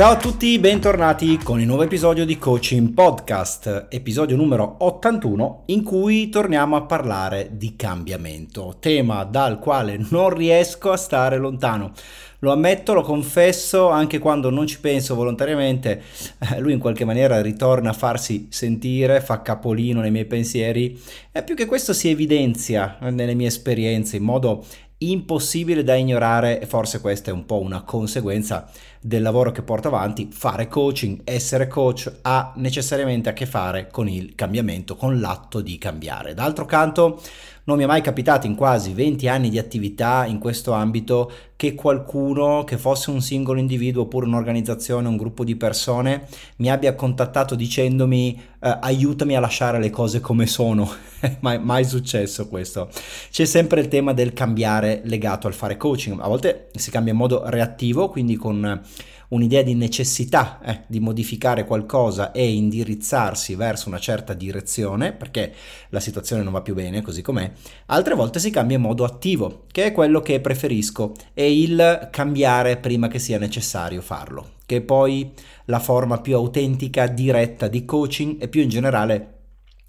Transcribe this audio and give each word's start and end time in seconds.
Ciao 0.00 0.12
a 0.12 0.16
tutti, 0.16 0.58
bentornati 0.58 1.36
con 1.36 1.60
il 1.60 1.66
nuovo 1.66 1.82
episodio 1.82 2.24
di 2.24 2.38
Coaching 2.38 2.94
Podcast, 2.94 3.88
episodio 3.90 4.34
numero 4.34 4.76
81 4.78 5.64
in 5.66 5.82
cui 5.82 6.30
torniamo 6.30 6.74
a 6.74 6.84
parlare 6.84 7.50
di 7.52 7.76
cambiamento, 7.76 8.78
tema 8.80 9.24
dal 9.24 9.58
quale 9.58 10.00
non 10.08 10.30
riesco 10.30 10.90
a 10.90 10.96
stare 10.96 11.36
lontano. 11.36 11.92
Lo 12.38 12.50
ammetto, 12.50 12.94
lo 12.94 13.02
confesso, 13.02 13.90
anche 13.90 14.18
quando 14.18 14.48
non 14.48 14.66
ci 14.66 14.80
penso 14.80 15.14
volontariamente, 15.14 16.02
eh, 16.50 16.60
lui 16.60 16.72
in 16.72 16.78
qualche 16.78 17.04
maniera 17.04 17.42
ritorna 17.42 17.90
a 17.90 17.92
farsi 17.92 18.46
sentire, 18.48 19.20
fa 19.20 19.42
capolino 19.42 20.00
nei 20.00 20.10
miei 20.10 20.24
pensieri 20.24 20.98
e 21.30 21.42
più 21.42 21.54
che 21.54 21.66
questo 21.66 21.92
si 21.92 22.08
evidenzia 22.08 22.96
nelle 23.02 23.34
mie 23.34 23.48
esperienze 23.48 24.16
in 24.16 24.22
modo 24.22 24.64
impossibile 25.02 25.82
da 25.82 25.94
ignorare 25.94 26.60
e 26.60 26.66
forse 26.66 27.00
questa 27.00 27.30
è 27.30 27.34
un 27.34 27.46
po' 27.46 27.60
una 27.60 27.82
conseguenza 27.82 28.68
del 29.00 29.22
lavoro 29.22 29.50
che 29.50 29.62
porto 29.62 29.88
avanti, 29.88 30.28
fare 30.30 30.68
coaching, 30.68 31.20
essere 31.24 31.68
coach 31.68 32.12
ha 32.22 32.52
necessariamente 32.56 33.30
a 33.30 33.32
che 33.32 33.46
fare 33.46 33.88
con 33.90 34.08
il 34.08 34.34
cambiamento, 34.34 34.96
con 34.96 35.18
l'atto 35.18 35.62
di 35.62 35.78
cambiare. 35.78 36.34
D'altro 36.34 36.66
canto 36.66 37.20
non 37.64 37.78
mi 37.78 37.84
è 37.84 37.86
mai 37.86 38.02
capitato 38.02 38.46
in 38.46 38.54
quasi 38.54 38.92
20 38.92 39.28
anni 39.28 39.48
di 39.48 39.58
attività 39.58 40.26
in 40.26 40.38
questo 40.38 40.72
ambito 40.72 41.30
che 41.56 41.74
qualcuno, 41.74 42.64
che 42.64 42.76
fosse 42.76 43.10
un 43.10 43.22
singolo 43.22 43.58
individuo 43.58 44.02
oppure 44.02 44.26
un'organizzazione, 44.26 45.08
un 45.08 45.16
gruppo 45.16 45.44
di 45.44 45.56
persone, 45.56 46.26
mi 46.56 46.70
abbia 46.70 46.94
contattato 46.94 47.54
dicendomi 47.54 48.38
eh, 48.60 48.78
aiutami 48.80 49.36
a 49.36 49.40
lasciare 49.40 49.78
le 49.78 49.90
cose 49.90 50.20
come 50.20 50.46
sono. 50.46 50.88
mai, 51.40 51.58
mai 51.58 51.84
successo 51.84 52.48
questo. 52.48 52.90
C'è 53.30 53.44
sempre 53.44 53.80
il 53.80 53.88
tema 53.88 54.12
del 54.12 54.32
cambiare 54.32 55.00
legato 55.04 55.46
al 55.46 55.54
fare 55.54 55.76
coaching. 55.76 56.20
A 56.20 56.28
volte 56.28 56.68
si 56.74 56.90
cambia 56.90 57.12
in 57.12 57.18
modo 57.18 57.42
reattivo, 57.48 58.08
quindi 58.08 58.36
con 58.36 58.82
un'idea 59.30 59.62
di 59.62 59.74
necessità 59.74 60.60
eh, 60.62 60.82
di 60.86 61.00
modificare 61.00 61.64
qualcosa 61.64 62.32
e 62.32 62.52
indirizzarsi 62.52 63.54
verso 63.54 63.88
una 63.88 63.98
certa 63.98 64.34
direzione, 64.34 65.12
perché 65.12 65.52
la 65.90 66.00
situazione 66.00 66.42
non 66.42 66.52
va 66.52 66.62
più 66.62 66.74
bene 66.74 67.02
così 67.02 67.22
com'è, 67.22 67.50
altre 67.86 68.14
volte 68.14 68.38
si 68.38 68.50
cambia 68.50 68.76
in 68.76 68.82
modo 68.82 69.04
attivo, 69.04 69.64
che 69.70 69.86
è 69.86 69.92
quello 69.92 70.20
che 70.20 70.40
preferisco, 70.40 71.14
è 71.32 71.42
il 71.42 72.08
cambiare 72.10 72.76
prima 72.78 73.08
che 73.08 73.18
sia 73.18 73.38
necessario 73.38 74.00
farlo, 74.00 74.52
che 74.66 74.80
poi 74.80 75.32
la 75.70 75.78
forma 75.78 76.20
più 76.20 76.34
autentica, 76.34 77.06
diretta 77.06 77.68
di 77.68 77.86
coaching 77.86 78.42
e 78.42 78.48
più 78.48 78.60
in 78.60 78.68
generale 78.68 79.38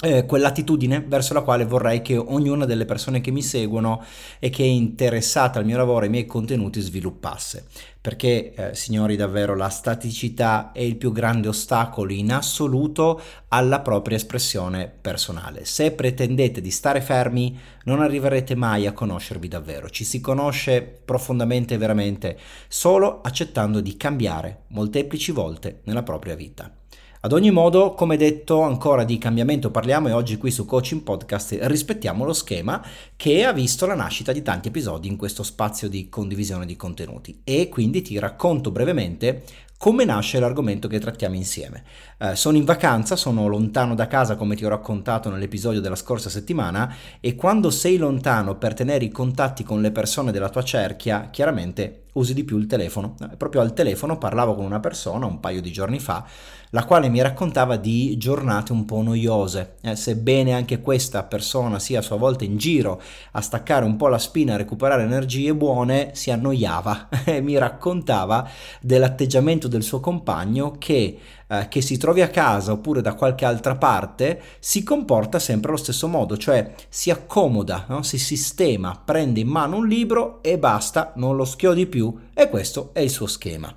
eh, 0.02 0.26
quell'attitudine 0.26 1.04
verso 1.08 1.34
la 1.34 1.42
quale 1.42 1.66
vorrei 1.66 2.02
che 2.02 2.18
ognuna 2.18 2.66
delle 2.66 2.86
persone 2.86 3.22
che 3.22 3.32
mi 3.32 3.42
seguono 3.42 4.04
e 4.40 4.50
che 4.50 4.64
è 4.64 4.68
interessata 4.68 5.60
al 5.60 5.66
mio 5.66 5.78
lavoro 5.78 6.02
e 6.02 6.06
ai 6.06 6.10
miei 6.10 6.26
contenuti 6.26 6.82
sviluppasse. 6.82 7.66
Perché, 8.02 8.54
eh, 8.56 8.74
signori, 8.74 9.16
davvero 9.16 9.56
la 9.56 9.70
staticità 9.70 10.72
è 10.72 10.82
il 10.82 10.96
più 10.96 11.12
grande 11.12 11.48
ostacolo 11.48 12.12
in 12.12 12.34
assoluto 12.34 13.22
alla 13.50 13.82
propria 13.82 14.18
espressione 14.18 14.92
personale. 15.02 15.66
Se 15.66 15.92
pretendete 15.92 16.62
di 16.62 16.72
stare 16.72 17.00
fermi, 17.02 17.60
non 17.84 18.02
arriverete 18.02 18.56
mai 18.56 18.88
a 18.88 18.94
conoscervi 18.94 19.48
davvero. 19.48 19.88
Ci 19.88 20.04
si 20.04 20.20
conosce 20.20 20.82
profondamente 20.82 21.76
e 21.76 21.78
veramente 21.78 22.40
solo 22.68 23.22
accettando 23.22 23.82
di 23.82 23.96
cambiare 23.96 24.64
molteplici 24.70 25.32
volte 25.32 25.82
nella 25.84 26.02
propria 26.02 26.34
vita. 26.34 26.81
Ad 27.24 27.34
ogni 27.34 27.52
modo, 27.52 27.94
come 27.94 28.18
detto, 28.18 28.62
ancora 28.62 29.04
di 29.04 29.20
cambiamento 29.20 29.70
parliamo 29.70 30.08
e 30.08 30.12
oggi 30.12 30.38
qui 30.38 30.50
su 30.50 30.66
Coaching 30.66 31.02
Podcast 31.02 31.56
rispettiamo 31.62 32.26
lo 32.26 32.34
schema 32.34 32.84
che 33.16 33.46
ha 33.46 33.54
visto 33.54 33.86
la 33.86 33.94
nascita 33.94 34.32
di 34.32 34.42
tanti 34.42 34.70
episodi 34.70 35.08
in 35.08 35.18
questo 35.18 35.44
spazio 35.44 35.88
di 35.88 36.10
condivisione 36.10 36.66
di 36.66 36.76
contenuti 36.76 37.42
e 37.44 37.70
quindi 37.70 38.02
ti 38.02 38.18
racconto 38.18 38.72
brevemente 38.72 39.44
come 39.78 40.04
nasce 40.04 40.40
l'argomento 40.40 40.88
che 40.88 40.98
trattiamo 40.98 41.36
insieme. 41.36 41.84
Eh, 42.18 42.36
sono 42.36 42.58
in 42.58 42.66
vacanza, 42.66 43.16
sono 43.16 43.46
lontano 43.46 43.94
da 43.94 44.08
casa 44.08 44.36
come 44.36 44.56
ti 44.56 44.66
ho 44.66 44.70
raccontato 44.70 45.30
nell'episodio 45.30 45.80
della 45.80 45.96
scorsa 45.96 46.30
settimana 46.30 46.92
e 47.20 47.36
quando 47.36 47.70
sei 47.70 47.98
lontano 47.98 48.56
per 48.56 48.74
tenere 48.74 49.06
i 49.06 49.12
contatti 49.12 49.64
con 49.64 49.80
le 49.80 49.92
persone 49.92 50.32
della 50.32 50.50
tua 50.50 50.64
cerchia, 50.64 51.30
chiaramente 51.30 52.01
usi 52.14 52.34
di 52.34 52.44
più 52.44 52.58
il 52.58 52.68
telefono. 52.68 53.16
Eh, 53.22 53.36
proprio 53.38 53.62
al 53.62 53.74
telefono 53.74 54.18
parlavo 54.18 54.56
con 54.56 54.66
una 54.66 54.80
persona 54.80 55.26
un 55.26 55.40
paio 55.40 55.62
di 55.62 55.72
giorni 55.72 56.00
fa 56.00 56.26
la 56.74 56.86
quale 56.86 57.10
mi 57.10 57.22
raccontava 57.22 57.76
di 57.76 58.18
giornate 58.18 58.72
un 58.72 58.86
po' 58.86 59.02
noiose, 59.02 59.76
eh, 59.82 59.96
sebbene 59.96 60.54
anche 60.54 60.80
questa 60.80 61.24
persona 61.24 61.80
sia 61.80 62.00
a 62.00 62.02
sua 62.02 62.16
volta 62.16 62.46
in 62.46 62.58
giro 62.58 63.02
a 63.32 63.42
staccare 63.42 63.84
un 63.84 63.98
po' 63.98 64.08
la 64.08 64.18
spina, 64.18 64.54
a 64.54 64.58
recuperare 64.58 65.04
energie 65.04 65.54
buone, 65.54 66.12
si 66.14 66.32
annoiava 66.32 67.10
e 67.26 67.42
mi 67.42 67.58
raccontava 67.58 68.48
dell'atteggiamento 68.80 69.68
del 69.68 69.84
suo 69.84 70.00
compagno 70.00 70.76
che 70.78 71.18
eh, 71.52 71.68
che 71.68 71.82
si 71.82 71.98
trovi 71.98 72.22
a 72.22 72.30
casa 72.30 72.72
oppure 72.72 73.02
da 73.02 73.14
qualche 73.14 73.44
altra 73.44 73.76
parte 73.76 74.42
si 74.60 74.84
comporta 74.84 75.38
sempre 75.38 75.70
allo 75.70 75.78
stesso 75.78 76.08
modo, 76.08 76.38
cioè 76.38 76.74
si 76.88 77.10
accomoda, 77.10 77.86
no? 77.90 78.04
si 78.04 78.18
sistema, 78.18 79.00
prende 79.04 79.42
in 79.42 79.50
mano 79.50 79.76
un 79.78 79.88
libro 79.88 80.42
e 80.42 80.58
basta, 80.58 81.12
non 81.16 81.36
lo 81.36 81.44
schiodi 81.44 81.88
più 81.88 82.18
e 82.34 82.50
questo 82.50 82.92
è 82.94 83.02
il 83.02 83.10
suo 83.10 83.28
schema. 83.28 83.74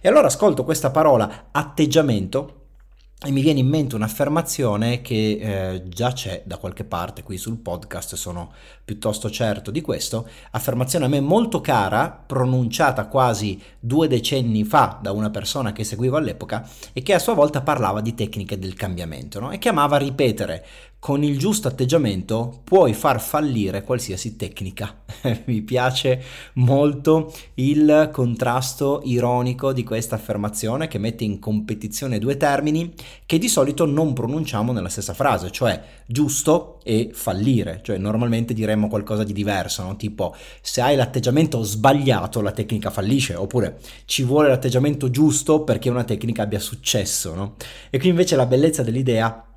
E 0.00 0.08
allora 0.08 0.28
ascolto 0.28 0.64
questa 0.64 0.90
parola 0.90 1.48
atteggiamento 1.50 2.57
e 3.20 3.32
mi 3.32 3.40
viene 3.40 3.58
in 3.58 3.66
mente 3.66 3.96
un'affermazione 3.96 5.00
che 5.00 5.38
eh, 5.40 5.88
già 5.88 6.12
c'è 6.12 6.42
da 6.46 6.56
qualche 6.56 6.84
parte 6.84 7.24
qui 7.24 7.36
sul 7.36 7.56
podcast, 7.56 8.14
sono 8.14 8.52
piuttosto 8.84 9.28
certo 9.28 9.72
di 9.72 9.80
questo, 9.80 10.28
affermazione 10.52 11.06
a 11.06 11.08
me 11.08 11.20
molto 11.20 11.60
cara, 11.60 12.10
pronunciata 12.10 13.08
quasi 13.08 13.60
due 13.80 14.06
decenni 14.06 14.62
fa 14.62 15.00
da 15.02 15.10
una 15.10 15.30
persona 15.30 15.72
che 15.72 15.82
seguivo 15.82 16.16
all'epoca 16.16 16.64
e 16.92 17.02
che 17.02 17.12
a 17.12 17.18
sua 17.18 17.34
volta 17.34 17.60
parlava 17.60 18.00
di 18.00 18.14
tecniche 18.14 18.56
del 18.56 18.74
cambiamento 18.74 19.40
no? 19.40 19.50
e 19.50 19.58
che 19.58 19.68
amava 19.68 19.96
ripetere 19.96 20.64
con 21.00 21.22
il 21.22 21.38
giusto 21.38 21.68
atteggiamento 21.68 22.60
puoi 22.64 22.92
far 22.92 23.20
fallire 23.20 23.82
qualsiasi 23.82 24.36
tecnica. 24.36 25.02
Mi 25.46 25.62
piace 25.62 26.22
molto 26.54 27.32
il 27.54 28.10
contrasto 28.12 29.02
ironico 29.04 29.72
di 29.72 29.84
questa 29.84 30.16
affermazione 30.16 30.88
che 30.88 30.98
mette 30.98 31.22
in 31.22 31.38
competizione 31.38 32.18
due 32.18 32.36
termini 32.36 32.92
che 33.26 33.38
di 33.38 33.48
solito 33.48 33.86
non 33.86 34.12
pronunciamo 34.12 34.72
nella 34.72 34.88
stessa 34.88 35.14
frase, 35.14 35.50
cioè 35.52 35.80
giusto 36.04 36.80
e 36.82 37.10
fallire, 37.12 37.80
cioè 37.82 37.96
normalmente 37.96 38.52
diremmo 38.52 38.88
qualcosa 38.88 39.22
di 39.22 39.32
diverso, 39.32 39.84
no? 39.84 39.96
tipo 39.96 40.34
se 40.60 40.80
hai 40.80 40.96
l'atteggiamento 40.96 41.62
sbagliato 41.62 42.40
la 42.40 42.50
tecnica 42.50 42.90
fallisce, 42.90 43.34
oppure 43.34 43.78
ci 44.04 44.24
vuole 44.24 44.48
l'atteggiamento 44.48 45.10
giusto 45.10 45.62
perché 45.62 45.90
una 45.90 46.04
tecnica 46.04 46.42
abbia 46.42 46.58
successo, 46.58 47.34
no? 47.34 47.54
E 47.90 47.98
qui 47.98 48.08
invece 48.08 48.36
la 48.36 48.46
bellezza 48.46 48.82
dell'idea 48.82 49.47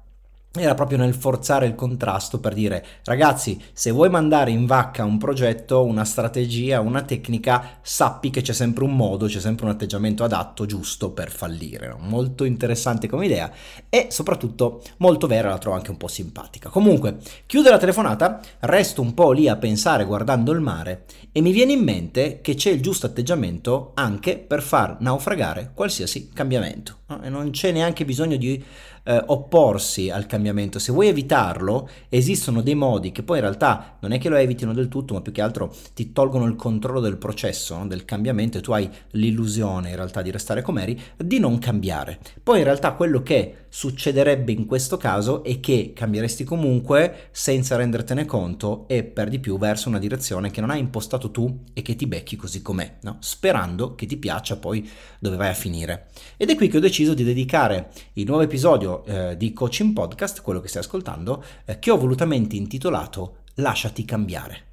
era 0.54 0.74
proprio 0.74 0.98
nel 0.98 1.14
forzare 1.14 1.66
il 1.66 1.76
contrasto 1.76 2.42
per 2.42 2.54
dire 2.54 2.86
ragazzi 3.06 3.62
se 3.72 3.90
vuoi 3.90 4.10
mandare 4.10 4.52
in 4.52 4.66
vacca 4.66 5.06
un 5.06 5.18
progetto, 5.18 5.86
una 5.86 6.04
strategia, 6.04 6.82
una 6.82 7.04
tecnica, 7.04 7.80
sappi 7.82 8.30
che 8.30 8.42
c'è 8.42 8.52
sempre 8.52 8.84
un 8.84 8.94
modo, 8.94 9.28
c'è 9.28 9.40
sempre 9.40 9.66
un 9.66 9.72
atteggiamento 9.72 10.26
adatto, 10.26 10.66
giusto 10.66 11.12
per 11.12 11.32
fallire. 11.32 11.96
Molto 12.00 12.44
interessante 12.44 13.08
come 13.08 13.28
idea 13.28 13.50
e 13.88 14.08
soprattutto 14.10 14.82
molto 14.98 15.26
vera, 15.26 15.50
la 15.50 15.58
trovo 15.58 15.78
anche 15.78 15.92
un 15.92 15.98
po' 15.98 16.10
simpatica. 16.10 16.68
Comunque, 16.68 17.18
chiudo 17.46 17.70
la 17.70 17.78
telefonata, 17.78 18.42
resto 18.60 19.02
un 19.02 19.14
po' 19.14 19.32
lì 19.32 19.48
a 19.48 19.56
pensare 19.56 20.04
guardando 20.04 20.52
il 20.52 20.60
mare 20.60 21.06
e 21.32 21.40
mi 21.40 21.54
viene 21.54 21.72
in 21.72 21.84
mente 21.84 22.42
che 22.42 22.56
c'è 22.56 22.72
il 22.72 22.82
giusto 22.82 23.06
atteggiamento 23.06 23.92
anche 23.94 24.38
per 24.38 24.62
far 24.62 24.98
naufragare 25.00 25.72
qualsiasi 25.74 26.30
cambiamento. 26.34 27.00
E 27.24 27.30
non 27.30 27.52
c'è 27.52 27.72
neanche 27.72 28.06
bisogno 28.06 28.38
di 28.38 28.64
eh, 29.04 29.24
opporsi 29.28 30.10
al 30.10 30.26
cambiamento, 30.26 30.80
se 30.80 30.92
vuoi 30.92 31.08
evitarlo, 31.08 31.90
esistono 32.10 32.62
dei 32.62 32.76
modi 32.76 33.12
che 33.12 33.24
poi 33.24 33.38
in 33.38 33.44
realtà 33.44 33.98
non 34.00 34.12
è 34.12 34.20
che 34.20 34.30
lo 34.30 34.36
evitino 34.36 34.74
del 34.74 34.88
tutto, 34.88 35.14
ma 35.14 35.22
più 35.22 35.32
che 35.32 35.42
altro 35.42 35.74
ti 35.94 36.12
tolgono 36.12 36.46
il 36.46 36.56
controllo 36.56 37.00
del 37.00 37.18
processo, 37.18 37.78
no? 37.78 37.88
del 37.88 38.06
cambiamento 38.06 38.58
e 38.58 38.62
tu 38.62 38.72
hai 38.72 38.90
l'illusione 39.12 39.90
in 39.90 39.96
realtà 39.96 40.22
di 40.22 40.32
restare 40.32 40.62
come 40.62 40.84
eri, 40.84 41.02
di 41.18 41.40
non 41.40 41.60
cambiare. 41.60 42.20
Poi 42.42 42.60
in 42.60 42.64
realtà 42.64 42.94
quello 42.94 43.22
che 43.24 43.56
succederebbe 43.70 44.52
in 44.52 44.66
questo 44.66 44.98
caso 44.98 45.44
è 45.44 45.60
che 45.62 45.94
cambieresti 45.96 46.44
comunque 46.44 47.30
senza 47.32 47.78
rendertene 47.78 48.26
conto 48.26 48.86
e 48.88 49.04
per 49.04 49.30
di 49.30 49.40
più 49.40 49.58
verso 49.58 49.88
una 49.88 50.00
direzione 50.00 50.52
che 50.52 50.60
non 50.60 50.70
hai 50.70 50.80
impostato 50.80 51.32
tu 51.32 51.64
e 51.74 51.82
che 51.82 51.96
ti 51.96 52.06
becchi 52.06 52.36
così 52.36 52.62
com'è, 52.62 52.98
no? 53.02 53.18
sperando 53.20 53.96
che 53.96 54.06
ti 54.06 54.18
piaccia 54.18 54.58
poi 54.58 54.88
dove 55.20 55.38
vai 55.38 55.50
a 55.50 55.54
finire. 55.54 56.08
Ed 56.38 56.50
è 56.50 56.56
qui 56.56 56.68
che 56.68 56.78
ho 56.78 56.82
deciso 56.82 57.14
di 57.14 57.24
dedicare 57.24 57.92
il 58.14 58.26
nuovo 58.26 58.42
episodio 58.42 58.91
eh, 59.06 59.38
di 59.38 59.54
Coaching 59.54 59.94
Podcast, 59.94 60.42
quello 60.42 60.60
che 60.60 60.68
stai 60.68 60.82
ascoltando, 60.82 61.44
eh, 61.66 61.80
che 61.80 61.92
ho 61.92 61.98
volutamente 61.98 62.56
intitolato 62.56 63.38
Lasciati 63.56 64.06
cambiare. 64.06 64.70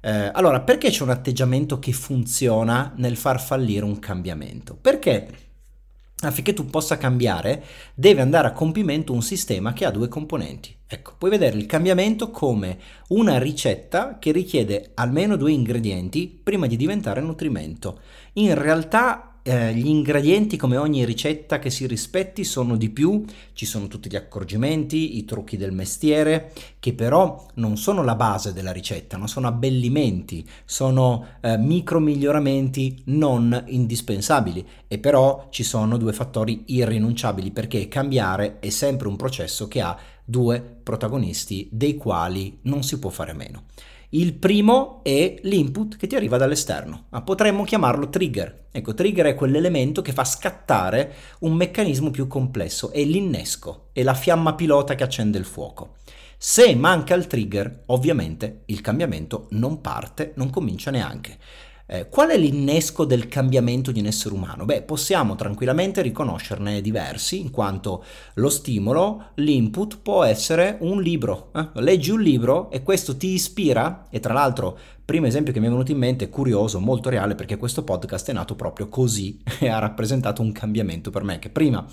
Eh, 0.00 0.30
allora, 0.32 0.60
perché 0.60 0.90
c'è 0.90 1.02
un 1.02 1.10
atteggiamento 1.10 1.78
che 1.78 1.92
funziona 1.92 2.92
nel 2.96 3.16
far 3.16 3.40
fallire 3.40 3.84
un 3.84 3.98
cambiamento? 3.98 4.76
Perché 4.80 5.28
affinché 6.20 6.54
tu 6.54 6.64
possa 6.66 6.96
cambiare, 6.96 7.62
deve 7.94 8.22
andare 8.22 8.48
a 8.48 8.52
compimento 8.52 9.12
un 9.12 9.22
sistema 9.22 9.72
che 9.72 9.84
ha 9.84 9.90
due 9.90 10.08
componenti. 10.08 10.74
Ecco, 10.86 11.14
puoi 11.18 11.30
vedere 11.30 11.58
il 11.58 11.66
cambiamento 11.66 12.30
come 12.30 12.78
una 13.08 13.38
ricetta 13.38 14.18
che 14.18 14.32
richiede 14.32 14.92
almeno 14.94 15.36
due 15.36 15.52
ingredienti 15.52 16.40
prima 16.42 16.66
di 16.66 16.76
diventare 16.76 17.20
nutrimento. 17.20 18.00
In 18.34 18.54
realtà 18.54 19.35
eh, 19.46 19.72
gli 19.74 19.86
ingredienti 19.86 20.56
come 20.56 20.76
ogni 20.76 21.04
ricetta 21.04 21.60
che 21.60 21.70
si 21.70 21.86
rispetti 21.86 22.42
sono 22.42 22.76
di 22.76 22.90
più, 22.90 23.24
ci 23.52 23.64
sono 23.64 23.86
tutti 23.86 24.10
gli 24.10 24.16
accorgimenti, 24.16 25.18
i 25.18 25.24
trucchi 25.24 25.56
del 25.56 25.70
mestiere, 25.70 26.52
che 26.80 26.94
però 26.94 27.46
non 27.54 27.76
sono 27.76 28.02
la 28.02 28.16
base 28.16 28.52
della 28.52 28.72
ricetta, 28.72 29.16
non 29.16 29.28
sono 29.28 29.46
abbellimenti, 29.46 30.44
sono 30.64 31.26
eh, 31.40 31.56
micro 31.58 32.00
miglioramenti 32.00 33.02
non 33.04 33.64
indispensabili 33.68 34.66
e 34.88 34.98
però 34.98 35.46
ci 35.50 35.62
sono 35.62 35.96
due 35.96 36.12
fattori 36.12 36.64
irrinunciabili 36.66 37.52
perché 37.52 37.86
cambiare 37.86 38.58
è 38.58 38.70
sempre 38.70 39.06
un 39.06 39.14
processo 39.14 39.68
che 39.68 39.80
ha 39.80 39.96
due 40.24 40.60
protagonisti 40.60 41.68
dei 41.70 41.94
quali 41.94 42.58
non 42.62 42.82
si 42.82 42.98
può 42.98 43.10
fare 43.10 43.32
meno. 43.32 43.66
Il 44.16 44.32
primo 44.32 45.00
è 45.02 45.34
l'input 45.42 45.98
che 45.98 46.06
ti 46.06 46.16
arriva 46.16 46.38
dall'esterno, 46.38 47.04
ma 47.10 47.20
potremmo 47.20 47.64
chiamarlo 47.64 48.08
trigger. 48.08 48.68
Ecco, 48.72 48.94
trigger 48.94 49.26
è 49.26 49.34
quell'elemento 49.34 50.00
che 50.00 50.12
fa 50.12 50.24
scattare 50.24 51.12
un 51.40 51.52
meccanismo 51.52 52.10
più 52.10 52.26
complesso, 52.26 52.92
è 52.92 53.04
l'innesco, 53.04 53.90
è 53.92 54.02
la 54.02 54.14
fiamma 54.14 54.54
pilota 54.54 54.94
che 54.94 55.04
accende 55.04 55.36
il 55.36 55.44
fuoco. 55.44 55.96
Se 56.38 56.74
manca 56.74 57.14
il 57.14 57.26
trigger, 57.26 57.82
ovviamente 57.88 58.62
il 58.66 58.80
cambiamento 58.80 59.48
non 59.50 59.82
parte, 59.82 60.32
non 60.36 60.48
comincia 60.48 60.90
neanche. 60.90 61.36
Eh, 61.88 62.08
qual 62.08 62.30
è 62.30 62.36
l'innesco 62.36 63.04
del 63.04 63.28
cambiamento 63.28 63.92
di 63.92 64.00
un 64.00 64.06
essere 64.06 64.34
umano? 64.34 64.64
Beh, 64.64 64.82
possiamo 64.82 65.36
tranquillamente 65.36 66.02
riconoscerne 66.02 66.80
diversi, 66.80 67.40
in 67.40 67.52
quanto 67.52 68.02
lo 68.34 68.48
stimolo, 68.48 69.26
l'input 69.34 69.98
può 70.02 70.24
essere 70.24 70.78
un 70.80 71.00
libro. 71.00 71.50
Eh? 71.54 71.68
Leggi 71.74 72.10
un 72.10 72.20
libro 72.20 72.72
e 72.72 72.82
questo 72.82 73.16
ti 73.16 73.28
ispira, 73.28 74.06
e 74.10 74.18
tra 74.18 74.32
l'altro 74.32 74.78
primo 75.06 75.26
esempio 75.26 75.52
che 75.52 75.60
mi 75.60 75.66
è 75.66 75.70
venuto 75.70 75.92
in 75.92 75.98
mente 75.98 76.28
curioso, 76.28 76.80
molto 76.80 77.08
reale, 77.08 77.36
perché 77.36 77.56
questo 77.56 77.84
podcast 77.84 78.28
è 78.28 78.32
nato 78.32 78.56
proprio 78.56 78.88
così 78.88 79.40
e 79.60 79.68
ha 79.68 79.78
rappresentato 79.78 80.42
un 80.42 80.50
cambiamento 80.50 81.10
per 81.10 81.22
me, 81.22 81.38
che 81.38 81.48
prima 81.48 81.86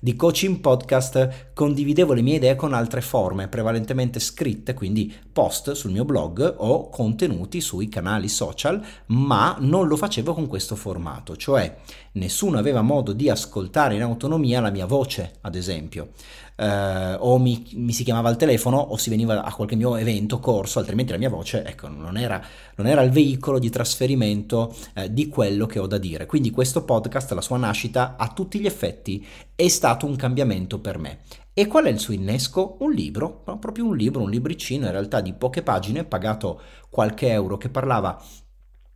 di 0.00 0.14
coaching 0.16 0.58
podcast 0.58 1.52
condividevo 1.54 2.12
le 2.12 2.22
mie 2.22 2.36
idee 2.36 2.56
con 2.56 2.74
altre 2.74 3.00
forme, 3.00 3.46
prevalentemente 3.46 4.18
scritte, 4.18 4.74
quindi 4.74 5.14
post 5.32 5.72
sul 5.72 5.92
mio 5.92 6.04
blog 6.04 6.56
o 6.58 6.88
contenuti 6.90 7.60
sui 7.60 7.88
canali 7.88 8.28
social, 8.28 8.82
ma 9.06 9.56
non 9.60 9.86
lo 9.86 9.96
facevo 9.96 10.34
con 10.34 10.48
questo 10.48 10.74
formato, 10.74 11.36
cioè 11.36 11.76
nessuno 12.12 12.58
aveva 12.58 12.82
modo 12.82 13.12
di 13.12 13.30
ascoltare 13.30 13.94
in 13.94 14.02
autonomia 14.02 14.60
la 14.60 14.70
mia 14.70 14.86
voce, 14.86 15.36
ad 15.42 15.54
esempio 15.54 16.10
eh, 16.56 17.16
o 17.18 17.38
mi, 17.38 17.68
mi, 17.74 17.92
si 17.92 18.02
chiamava 18.02 18.28
al 18.28 18.36
telefono 18.36 18.78
o 18.78 18.96
si 18.96 19.10
veniva 19.10 19.44
a 19.44 19.52
qualche 19.52 19.76
mio 19.76 19.96
evento, 19.96 20.40
corso, 20.40 20.78
altrimenti 20.78 21.12
la 21.12 21.18
mia 21.18 21.28
voce 21.28 21.64
ecco, 21.64 21.88
non, 21.88 22.16
era, 22.16 22.42
non 22.76 22.86
era 22.86 23.02
il 23.02 23.10
veicolo 23.10 23.58
di 23.58 23.70
trasferimento 23.70 24.74
eh, 24.94 25.12
di 25.12 25.28
quello 25.28 25.66
che 25.66 25.78
ho 25.78 25.86
da 25.86 25.98
dire. 25.98 26.26
Quindi 26.26 26.50
questo 26.50 26.84
podcast, 26.84 27.32
la 27.32 27.40
sua 27.40 27.58
nascita, 27.58 28.16
a 28.16 28.28
tutti 28.28 28.58
gli 28.58 28.66
effetti 28.66 29.24
è 29.54 29.68
stato 29.68 30.06
un 30.06 30.16
cambiamento 30.16 30.80
per 30.80 30.98
me. 30.98 31.20
E 31.52 31.66
qual 31.66 31.84
è 31.84 31.88
il 31.88 31.98
suo 31.98 32.12
innesco? 32.12 32.76
Un 32.80 32.92
libro, 32.92 33.42
proprio 33.58 33.86
un 33.86 33.96
libro, 33.96 34.20
un 34.20 34.28
libricino 34.28 34.84
in 34.84 34.92
realtà 34.92 35.22
di 35.22 35.32
poche 35.32 35.62
pagine, 35.62 36.04
pagato 36.04 36.60
qualche 36.90 37.28
euro, 37.28 37.56
che 37.56 37.70
parlava 37.70 38.22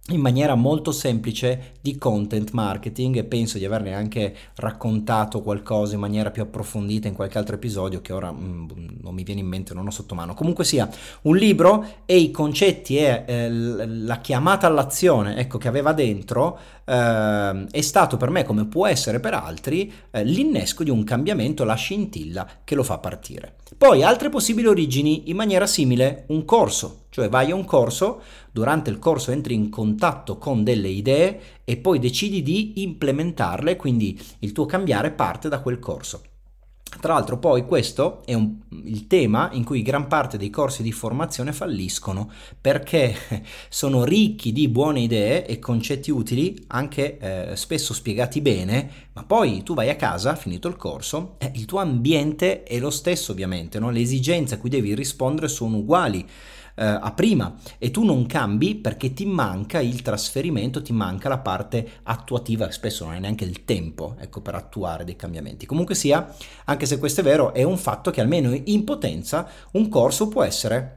in 0.09 0.21
maniera 0.21 0.55
molto 0.55 0.93
semplice 0.93 1.75
di 1.81 1.97
content 1.97 2.51
marketing 2.51 3.17
e 3.17 3.25
penso 3.25 3.59
di 3.59 3.65
averne 3.65 3.95
anche 3.95 4.35
raccontato 4.57 5.41
qualcosa 5.41 5.95
in 5.95 6.01
maniera 6.01 6.31
più 6.31 6.43
approfondita 6.43 7.07
in 7.07 7.15
qualche 7.15 7.39
altro 7.39 7.55
episodio 7.55 8.01
che 8.01 8.13
ora 8.13 8.33
mm, 8.33 8.69
non 9.03 9.15
mi 9.15 9.23
viene 9.23 9.41
in 9.41 9.47
mente, 9.47 9.75
non 9.75 9.87
ho 9.87 9.91
sotto 9.91 10.15
mano. 10.15 10.35
Comunque 10.35 10.65
sia, 10.65 10.89
un 11.23 11.37
libro 11.37 11.87
e 12.07 12.17
i 12.17 12.31
concetti 12.31 12.97
e 12.97 13.25
eh, 13.27 13.49
la 13.51 14.19
chiamata 14.19 14.67
all'azione 14.67 15.37
ecco, 15.37 15.59
che 15.59 15.69
aveva 15.69 15.93
dentro 15.93 16.59
eh, 16.85 17.67
è 17.71 17.81
stato 17.81 18.17
per 18.17 18.31
me, 18.31 18.45
come 18.45 18.67
può 18.67 18.87
essere 18.87 19.21
per 19.21 19.35
altri, 19.35 19.93
eh, 20.11 20.25
l'innesco 20.25 20.83
di 20.83 20.91
un 20.91 21.05
cambiamento, 21.05 21.65
la 21.65 21.75
scintilla 21.75 22.49
che 22.65 22.75
lo 22.75 22.83
fa 22.83 22.99
partire. 22.99 23.57
Poi 23.77 24.03
altre 24.03 24.29
possibili 24.29 24.67
origini 24.67 25.31
in 25.31 25.37
maniera 25.37 25.67
simile, 25.67 26.25
un 26.29 26.45
corso, 26.45 27.00
cioè 27.11 27.29
vai 27.29 27.51
a 27.51 27.55
un 27.55 27.65
corso, 27.65 28.23
durante 28.51 28.91
il 28.91 28.99
corso 28.99 29.31
entri 29.33 29.55
in 29.55 29.69
contatto 29.69 30.39
con 30.39 30.65
delle 30.65 30.89
idee 30.89 31.41
e 31.65 31.77
poi 31.77 31.99
decidi 31.99 32.43
di 32.43 32.83
implementarle, 32.83 33.77
quindi 33.77 34.19
il 34.41 34.53
tuo 34.53 34.67
cambiare 34.67 35.11
parte 35.11 35.49
da 35.49 35.61
quel 35.61 35.79
corso. 35.79 36.23
Tra 36.99 37.15
l'altro 37.15 37.39
poi 37.39 37.65
questo 37.65 38.21
è 38.25 38.35
un, 38.35 38.57
il 38.85 39.07
tema 39.07 39.49
in 39.53 39.63
cui 39.63 39.81
gran 39.81 40.09
parte 40.09 40.37
dei 40.37 40.51
corsi 40.51 40.83
di 40.83 40.91
formazione 40.91 41.53
falliscono 41.53 42.31
perché 42.61 43.15
sono 43.71 44.03
ricchi 44.03 44.51
di 44.51 44.69
buone 44.69 45.01
idee 45.01 45.47
e 45.47 45.61
concetti 45.61 46.11
utili, 46.11 46.63
anche 46.67 47.19
eh, 47.19 47.57
spesso 47.57 47.95
spiegati 47.95 48.41
bene, 48.41 48.91
ma 49.13 49.23
poi 49.23 49.63
tu 49.63 49.75
vai 49.75 49.89
a 49.89 49.97
casa, 49.97 50.35
finito 50.35 50.67
il 50.67 50.77
corso, 50.77 51.37
eh, 51.39 51.53
il 51.55 51.65
tuo 51.65 51.79
ambiente 51.79 52.65
è 52.65 52.79
lo 52.81 52.91
stesso 52.91 53.31
ovviamente, 53.31 53.79
no? 53.79 53.91
le 53.91 54.01
esigenze 54.01 54.57
a 54.57 54.59
cui 54.59 54.69
devi 54.69 54.93
rispondere 54.95 55.47
sono 55.47 55.77
uguali 55.77 56.27
eh, 56.81 56.85
a 56.85 57.13
prima 57.13 57.57
e 57.77 57.91
tu 57.91 58.05
non 58.05 58.25
cambi 58.25 58.75
perché 58.75 59.13
ti 59.13 59.27
manca 59.27 59.81
il 59.81 60.01
trasferimento, 60.01 60.81
ti 60.81 60.95
manca 60.95 61.29
la 61.29 61.39
parte 61.39 62.01
attuativa, 62.05 62.71
spesso 62.71 63.05
non 63.05 63.13
hai 63.13 63.21
neanche 63.21 63.45
il 63.45 63.67
tempo 63.67 64.17
ecco, 64.19 64.41
per 64.41 64.55
attuare 64.55 65.05
dei 65.05 65.15
cambiamenti. 65.15 65.67
Comunque 65.67 65.95
sia, 65.95 66.35
anche 66.65 66.87
se 66.87 66.99
questo 66.99 67.21
è 67.21 67.25
vero, 67.25 67.53
è 67.53 67.63
un 67.63 67.77
fatto 67.77 68.11
che 68.11 68.23
almeno 68.23 68.59
in 68.65 68.85
potenza 68.85 69.47
un 69.73 69.91
corso 69.91 70.29
può 70.29 70.43
essere 70.43 70.97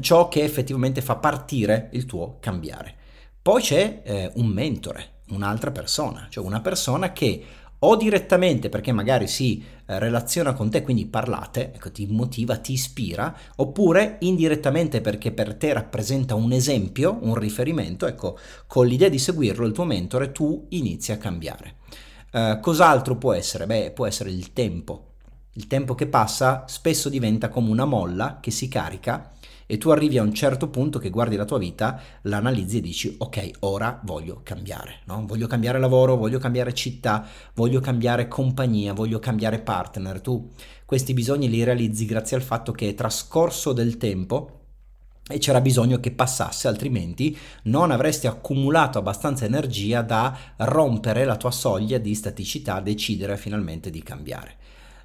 ciò 0.00 0.28
che 0.28 0.44
effettivamente 0.44 1.00
fa 1.00 1.16
partire 1.16 1.88
il 1.92 2.04
tuo 2.04 2.36
cambiare. 2.38 2.94
Poi 3.40 3.62
c'è 3.62 4.02
eh, 4.04 4.32
un 4.34 4.48
mentore, 4.48 5.22
un'altra 5.30 5.70
persona, 5.70 6.26
cioè 6.28 6.44
una 6.44 6.60
persona 6.60 7.12
che 7.12 7.42
o 7.80 7.96
direttamente 7.96 8.68
perché 8.68 8.92
magari 8.92 9.28
si 9.28 9.62
eh, 9.86 9.98
relaziona 9.98 10.52
con 10.52 10.70
te, 10.70 10.82
quindi 10.82 11.06
parlate, 11.06 11.72
ecco, 11.74 11.92
ti 11.92 12.06
motiva, 12.06 12.56
ti 12.56 12.72
ispira, 12.72 13.36
oppure 13.56 14.16
indirettamente 14.20 15.00
perché 15.00 15.32
per 15.32 15.54
te 15.54 15.72
rappresenta 15.72 16.34
un 16.34 16.52
esempio, 16.52 17.18
un 17.20 17.34
riferimento, 17.34 18.06
ecco, 18.06 18.38
con 18.66 18.86
l'idea 18.86 19.08
di 19.08 19.18
seguirlo, 19.18 19.66
il 19.66 19.72
tuo 19.72 19.84
mentore, 19.84 20.32
tu 20.32 20.66
inizi 20.70 21.12
a 21.12 21.18
cambiare. 21.18 21.76
Eh, 22.32 22.58
cos'altro 22.60 23.16
può 23.16 23.32
essere? 23.32 23.66
Beh, 23.66 23.92
può 23.92 24.06
essere 24.06 24.30
il 24.30 24.52
tempo. 24.52 25.04
Il 25.52 25.66
tempo 25.66 25.94
che 25.94 26.06
passa 26.06 26.64
spesso 26.68 27.08
diventa 27.08 27.48
come 27.48 27.70
una 27.70 27.84
molla 27.84 28.38
che 28.40 28.50
si 28.50 28.68
carica 28.68 29.32
e 29.70 29.76
tu 29.76 29.90
arrivi 29.90 30.16
a 30.16 30.22
un 30.22 30.32
certo 30.32 30.70
punto 30.70 30.98
che 30.98 31.10
guardi 31.10 31.36
la 31.36 31.44
tua 31.44 31.58
vita, 31.58 32.00
l'analizzi 32.22 32.78
e 32.78 32.80
dici 32.80 33.14
ok, 33.18 33.50
ora 33.60 34.00
voglio 34.02 34.40
cambiare, 34.42 35.00
no? 35.04 35.26
voglio 35.26 35.46
cambiare 35.46 35.78
lavoro, 35.78 36.16
voglio 36.16 36.38
cambiare 36.38 36.72
città, 36.72 37.26
voglio 37.52 37.78
cambiare 37.78 38.28
compagnia, 38.28 38.94
voglio 38.94 39.18
cambiare 39.18 39.58
partner. 39.58 40.22
Tu 40.22 40.50
questi 40.86 41.12
bisogni 41.12 41.50
li 41.50 41.64
realizzi 41.64 42.06
grazie 42.06 42.38
al 42.38 42.42
fatto 42.42 42.72
che 42.72 42.88
è 42.88 42.94
trascorso 42.94 43.74
del 43.74 43.98
tempo 43.98 44.60
e 45.28 45.36
c'era 45.36 45.60
bisogno 45.60 46.00
che 46.00 46.12
passasse, 46.12 46.66
altrimenti 46.66 47.36
non 47.64 47.90
avresti 47.90 48.26
accumulato 48.26 48.98
abbastanza 48.98 49.44
energia 49.44 50.00
da 50.00 50.34
rompere 50.56 51.26
la 51.26 51.36
tua 51.36 51.50
soglia 51.50 51.98
di 51.98 52.14
staticità, 52.14 52.80
decidere 52.80 53.36
finalmente 53.36 53.90
di 53.90 54.02
cambiare. 54.02 54.56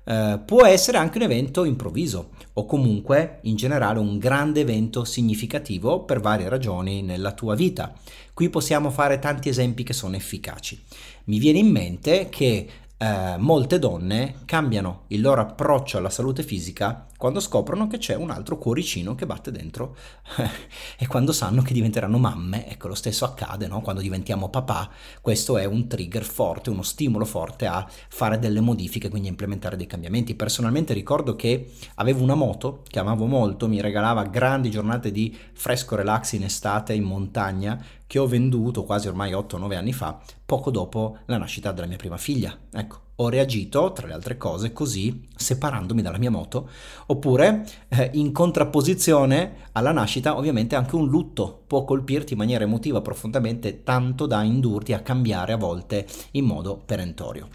Eh, 0.05 0.39
può 0.45 0.65
essere 0.65 0.97
anche 0.97 1.17
un 1.17 1.23
evento 1.23 1.63
improvviso 1.63 2.31
o 2.53 2.65
comunque 2.65 3.39
in 3.43 3.55
generale 3.55 3.99
un 3.99 4.17
grande 4.17 4.61
evento 4.61 5.05
significativo 5.05 6.03
per 6.03 6.19
varie 6.19 6.49
ragioni 6.49 7.01
nella 7.01 7.31
tua 7.31 7.55
vita. 7.55 7.93
Qui 8.33 8.49
possiamo 8.49 8.89
fare 8.89 9.19
tanti 9.19 9.49
esempi 9.49 9.83
che 9.83 9.93
sono 9.93 10.15
efficaci. 10.15 10.81
Mi 11.25 11.39
viene 11.39 11.59
in 11.59 11.69
mente 11.69 12.27
che 12.29 12.67
eh, 12.97 13.35
molte 13.37 13.79
donne 13.79 14.35
cambiano 14.45 15.03
il 15.07 15.21
loro 15.21 15.41
approccio 15.41 15.97
alla 15.97 16.09
salute 16.09 16.43
fisica 16.43 17.07
quando 17.23 17.39
scoprono 17.39 17.87
che 17.87 17.99
c'è 17.99 18.15
un 18.15 18.31
altro 18.31 18.57
cuoricino 18.57 19.15
che 19.15 19.25
batte 19.25 19.49
dentro 19.49 19.95
e 20.99 21.07
quando 21.07 21.31
sanno 21.31 21.61
che 21.61 21.71
diventeranno 21.71 22.17
mamme, 22.17 22.67
ecco 22.69 22.89
lo 22.89 22.95
stesso 22.95 23.23
accade 23.23 23.65
no? 23.65 23.79
quando 23.79 24.01
diventiamo 24.01 24.49
papà, 24.49 24.89
questo 25.21 25.57
è 25.57 25.63
un 25.63 25.87
trigger 25.87 26.25
forte, 26.25 26.69
uno 26.69 26.81
stimolo 26.81 27.23
forte 27.23 27.65
a 27.65 27.89
fare 28.09 28.39
delle 28.39 28.59
modifiche, 28.59 29.07
quindi 29.07 29.29
a 29.29 29.31
implementare 29.31 29.77
dei 29.77 29.85
cambiamenti. 29.87 30.35
Personalmente 30.35 30.93
ricordo 30.93 31.37
che 31.37 31.71
avevo 31.95 32.23
una 32.23 32.35
moto 32.35 32.83
che 32.89 32.99
amavo 32.99 33.25
molto, 33.25 33.69
mi 33.69 33.79
regalava 33.79 34.25
grandi 34.25 34.69
giornate 34.69 35.09
di 35.09 35.33
fresco 35.53 35.95
relax 35.95 36.33
in 36.33 36.43
estate 36.43 36.91
in 36.91 37.03
montagna 37.03 37.81
che 38.05 38.19
ho 38.19 38.27
venduto 38.27 38.83
quasi 38.83 39.07
ormai 39.07 39.31
8-9 39.31 39.75
anni 39.77 39.93
fa, 39.93 40.19
poco 40.45 40.71
dopo 40.71 41.19
la 41.27 41.37
nascita 41.37 41.71
della 41.71 41.87
mia 41.87 41.95
prima 41.95 42.17
figlia. 42.17 42.53
Ecco, 42.69 42.99
ho 43.15 43.29
reagito, 43.29 43.91
tra 43.91 44.07
le 44.07 44.13
altre 44.13 44.37
cose, 44.37 44.73
così, 44.73 45.27
separandomi 45.35 46.01
dalla 46.01 46.17
mia 46.17 46.31
moto, 46.31 46.69
oppure 47.07 47.65
eh, 47.89 48.09
in 48.13 48.31
contrapposizione 48.31 49.67
alla 49.73 49.91
nascita, 49.91 50.37
ovviamente 50.37 50.75
anche 50.75 50.95
un 50.95 51.07
lutto 51.07 51.63
può 51.67 51.83
colpirti 51.85 52.33
in 52.33 52.39
maniera 52.39 52.63
emotiva 52.63 53.01
profondamente, 53.01 53.83
tanto 53.83 54.25
da 54.25 54.41
indurti 54.41 54.93
a 54.93 55.01
cambiare 55.01 55.53
a 55.53 55.57
volte 55.57 56.07
in 56.31 56.45
modo 56.45 56.81
perentorio. 56.83 57.49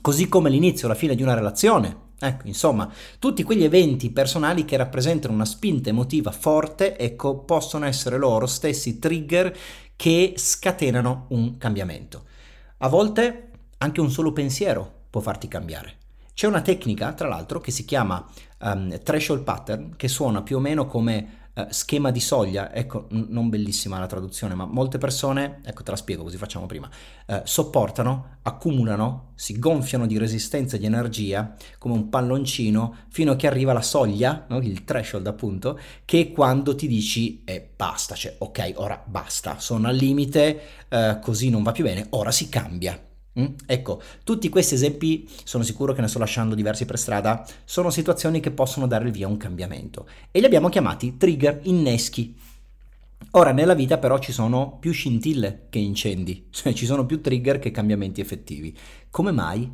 Così 0.00 0.28
come 0.28 0.50
l'inizio 0.50 0.86
o 0.86 0.90
la 0.90 0.96
fine 0.96 1.14
di 1.14 1.22
una 1.22 1.34
relazione, 1.34 2.04
Ecco, 2.18 2.46
insomma, 2.46 2.90
tutti 3.18 3.42
quegli 3.42 3.64
eventi 3.64 4.10
personali 4.10 4.64
che 4.64 4.78
rappresentano 4.78 5.34
una 5.34 5.44
spinta 5.44 5.90
emotiva 5.90 6.30
forte, 6.30 6.96
ecco, 6.96 7.40
possono 7.40 7.84
essere 7.84 8.16
loro 8.16 8.46
stessi 8.46 8.98
trigger 8.98 9.54
che 9.96 10.32
scatenano 10.34 11.26
un 11.30 11.58
cambiamento. 11.58 12.24
A 12.78 12.88
volte 12.88 13.50
anche 13.78 14.00
un 14.00 14.10
solo 14.10 14.32
pensiero 14.32 15.04
può 15.10 15.20
farti 15.20 15.48
cambiare. 15.48 15.98
C'è 16.36 16.46
una 16.46 16.60
tecnica, 16.60 17.14
tra 17.14 17.28
l'altro, 17.28 17.60
che 17.60 17.70
si 17.70 17.86
chiama 17.86 18.22
um, 18.60 19.00
threshold 19.02 19.42
pattern, 19.42 19.96
che 19.96 20.06
suona 20.06 20.42
più 20.42 20.56
o 20.56 20.60
meno 20.60 20.86
come 20.86 21.46
uh, 21.54 21.66
schema 21.70 22.10
di 22.10 22.20
soglia, 22.20 22.74
ecco, 22.74 23.06
n- 23.12 23.28
non 23.30 23.48
bellissima 23.48 23.98
la 23.98 24.04
traduzione, 24.04 24.54
ma 24.54 24.66
molte 24.66 24.98
persone, 24.98 25.60
ecco 25.64 25.82
te 25.82 25.92
la 25.92 25.96
spiego 25.96 26.24
così 26.24 26.36
facciamo 26.36 26.66
prima, 26.66 26.90
uh, 27.28 27.40
sopportano, 27.44 28.36
accumulano, 28.42 29.32
si 29.34 29.58
gonfiano 29.58 30.06
di 30.06 30.18
resistenza 30.18 30.76
e 30.76 30.78
di 30.78 30.84
energia 30.84 31.54
come 31.78 31.94
un 31.94 32.10
palloncino 32.10 32.96
fino 33.08 33.32
a 33.32 33.36
che 33.36 33.46
arriva 33.46 33.72
la 33.72 33.80
soglia, 33.80 34.44
no? 34.50 34.58
il 34.58 34.84
threshold 34.84 35.26
appunto, 35.26 35.78
che 36.04 36.32
quando 36.32 36.74
ti 36.74 36.86
dici 36.86 37.44
eh, 37.44 37.66
basta, 37.74 38.14
cioè 38.14 38.34
ok, 38.36 38.72
ora 38.74 39.02
basta, 39.06 39.58
sono 39.58 39.88
al 39.88 39.96
limite, 39.96 40.60
uh, 40.90 41.18
così 41.20 41.48
non 41.48 41.62
va 41.62 41.72
più 41.72 41.84
bene, 41.84 42.08
ora 42.10 42.30
si 42.30 42.50
cambia. 42.50 43.00
Mm? 43.38 43.46
Ecco, 43.66 44.00
tutti 44.24 44.48
questi 44.48 44.74
esempi, 44.74 45.28
sono 45.44 45.62
sicuro 45.62 45.92
che 45.92 46.00
ne 46.00 46.08
sto 46.08 46.18
lasciando 46.18 46.54
diversi 46.54 46.86
per 46.86 46.98
strada, 46.98 47.46
sono 47.64 47.90
situazioni 47.90 48.40
che 48.40 48.50
possono 48.50 48.86
dare 48.86 49.04
il 49.04 49.12
via 49.12 49.26
a 49.26 49.30
un 49.30 49.36
cambiamento 49.36 50.08
e 50.30 50.40
li 50.40 50.46
abbiamo 50.46 50.68
chiamati 50.68 51.16
trigger 51.16 51.60
inneschi. 51.64 52.34
Ora, 53.32 53.52
nella 53.52 53.74
vita 53.74 53.98
però 53.98 54.18
ci 54.18 54.32
sono 54.32 54.78
più 54.80 54.92
scintille 54.92 55.66
che 55.68 55.78
incendi, 55.78 56.46
cioè 56.50 56.72
ci 56.72 56.86
sono 56.86 57.04
più 57.04 57.20
trigger 57.20 57.58
che 57.58 57.70
cambiamenti 57.70 58.20
effettivi. 58.20 58.76
Come 59.10 59.32
mai? 59.32 59.70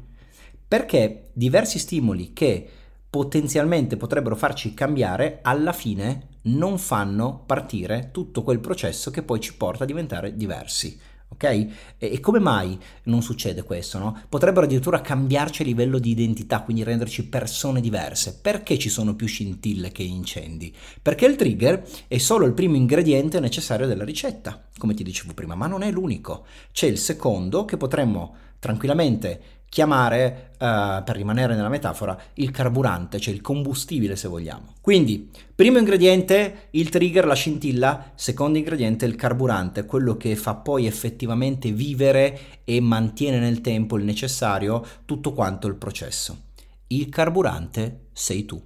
Perché 0.66 1.31
diversi 1.33 1.78
stimoli 1.78 2.33
che 2.33 2.69
potenzialmente 3.09 3.97
potrebbero 3.97 4.35
farci 4.35 4.73
cambiare, 4.75 5.40
alla 5.42 5.73
fine 5.73 6.28
non 6.45 6.78
fanno 6.78 7.42
partire 7.45 8.09
tutto 8.11 8.42
quel 8.42 8.59
processo 8.59 9.11
che 9.11 9.23
poi 9.23 9.38
ci 9.38 9.54
porta 9.54 9.85
a 9.85 9.87
diventare 9.87 10.35
diversi 10.35 10.99
ok? 11.32 11.66
E, 11.98 12.20
come 12.20 12.38
mai 12.38 12.78
non 13.04 13.22
succede 13.22 13.62
questo, 13.62 13.98
no? 13.98 14.22
Potrebbero 14.28 14.66
addirittura 14.66 15.00
cambiarci 15.00 15.62
a 15.62 15.64
livello 15.64 15.98
di 15.98 16.10
identità, 16.10 16.62
quindi 16.62 16.82
renderci 16.82 17.26
persone 17.26 17.80
diverse. 17.80 18.38
Perché 18.40 18.78
ci 18.78 18.88
sono 18.88 19.14
più 19.14 19.26
scintille 19.26 19.90
che 19.90 20.02
incendi? 20.02 20.74
Perché 21.00 21.26
il 21.26 21.36
trigger 21.36 21.86
è 22.06 22.18
solo 22.18 22.46
il 22.46 22.52
primo 22.52 22.76
ingrediente 22.76 23.40
necessario 23.40 23.86
della 23.86 24.04
ricetta, 24.04 24.62
come 24.78 24.94
ti 24.94 25.02
dicevo 25.02 25.34
prima, 25.34 25.54
ma 25.54 25.66
non 25.66 25.82
è 25.82 25.90
l'unico. 25.90 26.44
C'è 26.72 26.86
il 26.86 26.98
secondo 26.98 27.64
che 27.64 27.76
potremmo 27.76 28.34
tranquillamente 28.58 29.42
chiamare, 29.73 30.50
uh, 30.59 31.02
per 31.02 31.17
rimanere 31.17 31.55
nella 31.55 31.71
metafora, 31.71 32.14
il 32.35 32.50
carburante, 32.50 33.19
cioè 33.19 33.33
il 33.33 33.41
combustibile 33.41 34.17
se 34.17 34.29
vogliamo. 34.29 34.75
Quindi, 34.83 35.31
primo 35.55 35.79
ingrediente, 35.79 36.69
il 36.73 36.91
trigger, 36.91 37.25
la 37.25 37.33
scintilla, 37.33 38.12
secondo 38.14 38.59
ingrediente, 38.59 39.07
il 39.07 39.17
carburante, 39.17 39.87
quello 39.87 40.19
che 40.19 40.37
fa 40.37 40.57
poi 40.57 40.85
effettivamente 40.85 41.73
vivere 41.73 42.61
e 42.64 42.83
mantiene 42.83 43.38
nel 43.38 43.62
tempo 43.62 43.97
il 43.97 44.05
necessario 44.05 44.85
tutto 45.07 45.33
quanto 45.33 45.69
il 45.69 45.76
processo. 45.76 46.49
Il 46.88 47.09
carburante 47.09 48.09
sei 48.12 48.45
tu. 48.45 48.62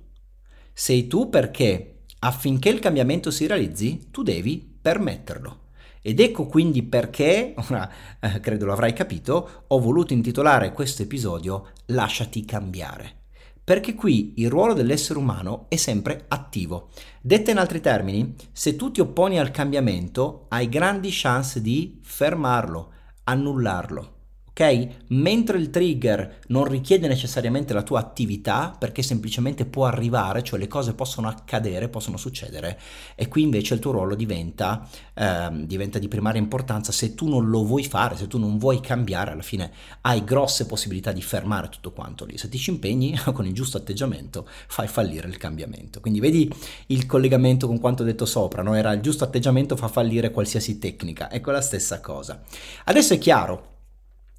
Sei 0.73 1.07
tu 1.07 1.29
perché 1.29 2.01
affinché 2.19 2.69
il 2.69 2.81
cambiamento 2.81 3.31
si 3.31 3.47
realizzi, 3.47 4.09
tu 4.11 4.25
devi 4.25 4.79
permetterlo. 4.83 5.65
Ed 6.07 6.21
ecco 6.21 6.47
quindi 6.47 6.85
perché, 6.85 7.53
ora 7.69 7.91
eh, 8.21 8.39
credo 8.39 8.67
lo 8.67 8.73
avrai 8.73 8.93
capito, 8.93 9.65
ho 9.67 9.81
voluto 9.81 10.13
intitolare 10.13 10.71
questo 10.73 11.03
episodio 11.03 11.73
Lasciati 11.87 12.45
cambiare. 12.45 13.23
Perché 13.65 13.97
qui 13.97 14.35
il 14.37 14.49
ruolo 14.49 14.73
dell'essere 14.73 15.19
umano 15.19 15.67
è 15.69 15.75
sempre 15.75 16.27
attivo. 16.29 16.91
Detta 17.21 17.51
in 17.51 17.59
altri 17.59 17.81
termini, 17.81 18.37
se 18.53 18.77
tu 18.77 18.93
ti 18.93 19.01
opponi 19.01 19.41
al 19.41 19.51
cambiamento, 19.51 20.47
hai 20.51 20.69
grandi 20.69 21.09
chance 21.11 21.61
di 21.61 21.99
fermarlo, 22.05 22.93
annullarlo 23.25 24.15
ok? 24.59 24.89
Mentre 25.09 25.59
il 25.59 25.69
trigger 25.69 26.39
non 26.49 26.65
richiede 26.65 27.07
necessariamente 27.07 27.75
la 27.75 27.83
tua 27.83 28.01
attività 28.01 28.75
perché 28.77 29.03
semplicemente 29.03 29.67
può 29.67 29.85
arrivare, 29.85 30.43
cioè 30.43 30.59
le 30.59 30.67
cose 30.67 30.95
possono 30.95 31.29
accadere, 31.29 31.91
possono 31.91 32.17
succedere 32.17 32.81
e 33.15 33.29
qui 33.29 33.43
invece 33.43 33.75
il 33.75 33.81
tuo 33.81 33.93
ruolo 33.93 34.15
diventa, 34.15 34.89
eh, 35.13 35.51
diventa 35.67 35.99
di 35.99 36.09
primaria 36.09 36.41
importanza 36.41 36.91
se 36.91 37.15
tu 37.15 37.29
non 37.29 37.51
lo 37.51 37.65
vuoi 37.65 37.85
fare, 37.85 38.17
se 38.17 38.27
tu 38.29 38.39
non 38.39 38.57
vuoi 38.57 38.81
cambiare, 38.81 39.33
alla 39.33 39.43
fine 39.43 39.71
hai 40.01 40.25
grosse 40.25 40.65
possibilità 40.65 41.13
di 41.13 41.21
fermare 41.21 41.69
tutto 41.69 41.93
quanto 41.93 42.25
lì. 42.25 42.39
Se 42.39 42.49
ti 42.49 42.57
ci 42.57 42.71
impegni 42.71 43.15
con 43.35 43.45
il 43.45 43.53
giusto 43.53 43.77
atteggiamento 43.77 44.49
fai 44.69 44.89
fallire 44.89 45.29
il 45.29 45.37
cambiamento. 45.37 46.01
Quindi 46.01 46.21
vedi 46.21 46.51
il 46.87 47.05
collegamento 47.05 47.67
con 47.67 47.79
quanto 47.79 48.05
detto 48.05 48.25
sopra, 48.25 48.63
no? 48.63 48.75
era 48.75 48.93
il 48.93 49.03
giusto 49.03 49.25
atteggiamento 49.25 49.77
fa 49.77 49.89
fallire 49.89 50.31
qualsiasi 50.31 50.79
tecnica, 50.79 51.31
ecco 51.31 51.51
la 51.51 51.61
stessa 51.61 52.01
cosa. 52.01 52.43
Adesso 52.85 53.13
è 53.13 53.19
chiaro 53.19 53.75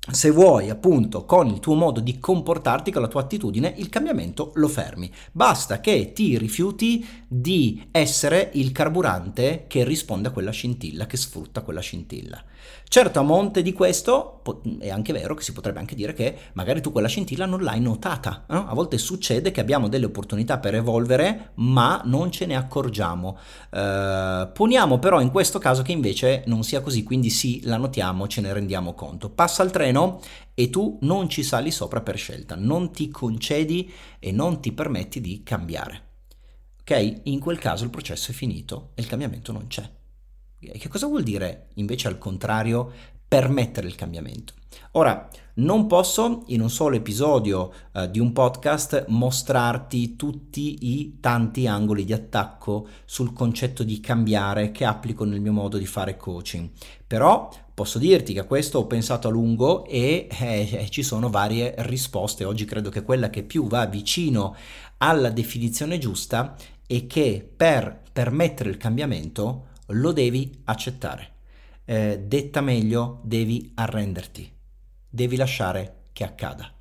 se 0.09 0.29
vuoi 0.31 0.69
appunto 0.69 1.25
con 1.25 1.47
il 1.47 1.59
tuo 1.59 1.75
modo 1.75 1.99
di 1.99 2.19
comportarti, 2.19 2.91
con 2.91 3.01
la 3.01 3.07
tua 3.07 3.21
attitudine, 3.21 3.73
il 3.77 3.89
cambiamento 3.89 4.51
lo 4.55 4.67
fermi. 4.67 5.11
Basta 5.31 5.81
che 5.81 6.13
ti 6.13 6.37
rifiuti 6.37 7.05
di 7.27 7.87
essere 7.91 8.51
il 8.53 8.71
carburante 8.71 9.65
che 9.67 9.83
risponde 9.83 10.29
a 10.29 10.31
quella 10.31 10.51
scintilla, 10.51 11.05
che 11.05 11.17
sfrutta 11.17 11.61
quella 11.61 11.81
scintilla. 11.81 12.41
Certo, 12.89 13.19
a 13.19 13.21
monte 13.21 13.61
di 13.61 13.73
questo 13.73 14.41
è 14.79 14.89
anche 14.89 15.11
vero 15.11 15.35
che 15.35 15.43
si 15.43 15.51
potrebbe 15.51 15.79
anche 15.79 15.93
dire 15.93 16.13
che 16.13 16.37
magari 16.53 16.81
tu 16.81 16.91
quella 16.91 17.09
scintilla 17.09 17.45
non 17.45 17.61
l'hai 17.61 17.81
notata. 17.81 18.45
No? 18.47 18.67
A 18.67 18.73
volte 18.73 18.97
succede 18.97 19.51
che 19.51 19.59
abbiamo 19.59 19.89
delle 19.89 20.05
opportunità 20.05 20.57
per 20.57 20.73
evolvere, 20.73 21.51
ma 21.55 22.01
non 22.05 22.31
ce 22.31 22.45
ne 22.45 22.55
accorgiamo. 22.55 23.37
Eh, 23.69 24.49
poniamo 24.53 24.99
però 24.99 25.19
in 25.19 25.31
questo 25.31 25.59
caso 25.59 25.81
che 25.81 25.91
invece 25.91 26.43
non 26.45 26.63
sia 26.63 26.79
così, 26.81 27.03
quindi 27.03 27.29
sì, 27.29 27.61
la 27.65 27.77
notiamo, 27.77 28.27
ce 28.27 28.39
ne 28.39 28.53
rendiamo 28.53 28.93
conto. 28.93 29.29
Passa 29.29 29.63
il 29.63 29.71
treno 29.71 30.21
e 30.53 30.69
tu 30.69 30.97
non 31.01 31.27
ci 31.29 31.43
sali 31.43 31.71
sopra 31.71 31.99
per 32.01 32.17
scelta, 32.17 32.55
non 32.55 32.91
ti 32.91 33.09
concedi 33.09 33.91
e 34.17 34.31
non 34.31 34.61
ti 34.61 34.71
permetti 34.71 35.19
di 35.19 35.43
cambiare. 35.43 36.05
Ok? 36.81 37.21
In 37.23 37.39
quel 37.39 37.59
caso 37.59 37.83
il 37.83 37.89
processo 37.89 38.31
è 38.31 38.33
finito 38.33 38.91
e 38.95 39.01
il 39.01 39.07
cambiamento 39.07 39.51
non 39.51 39.67
c'è. 39.67 39.96
Che 40.59 40.87
cosa 40.89 41.05
vuol 41.05 41.21
dire 41.21 41.67
invece 41.75 42.07
al 42.07 42.17
contrario 42.17 42.91
permettere 43.27 43.85
il 43.85 43.93
cambiamento? 43.93 44.53
Ora, 44.91 45.29
non 45.55 45.85
posso 45.85 46.43
in 46.47 46.61
un 46.61 46.69
solo 46.71 46.95
episodio 46.95 47.71
eh, 47.93 48.09
di 48.09 48.19
un 48.19 48.33
podcast 48.33 49.05
mostrarti 49.09 50.15
tutti 50.15 50.95
i 50.95 51.17
tanti 51.19 51.67
angoli 51.67 52.05
di 52.05 52.13
attacco 52.13 52.87
sul 53.05 53.33
concetto 53.33 53.83
di 53.83 53.99
cambiare 53.99 54.71
che 54.71 54.83
applico 54.83 55.25
nel 55.25 55.41
mio 55.41 55.51
modo 55.51 55.77
di 55.77 55.85
fare 55.85 56.17
coaching, 56.17 56.69
però 57.05 57.49
posso 57.71 57.99
dirti 57.99 58.33
che 58.33 58.39
a 58.39 58.45
questo 58.45 58.79
ho 58.79 58.87
pensato 58.87 59.27
a 59.27 59.31
lungo 59.31 59.85
e 59.85 60.27
eh, 60.27 60.69
eh 60.71 60.89
ci 60.89 61.03
sono 61.03 61.29
varie 61.29 61.75
risposte. 61.77 62.45
Oggi 62.45 62.65
credo 62.65 62.89
che 62.89 63.03
quella 63.03 63.29
che 63.29 63.43
più 63.43 63.67
va 63.67 63.85
vicino 63.85 64.55
alla 64.97 65.29
definizione 65.29 65.99
giusta 65.99 66.55
è 66.87 67.05
che 67.05 67.47
per 67.55 68.01
permettere 68.11 68.71
il 68.71 68.77
cambiamento 68.77 69.75
lo 69.87 70.11
devi 70.11 70.61
accettare. 70.65 71.31
Eh, 71.85 72.23
detta 72.25 72.61
meglio, 72.61 73.21
devi 73.23 73.71
arrenderti, 73.75 74.51
devi 75.09 75.35
lasciare 75.35 76.07
che 76.11 76.23
accada. 76.23 76.71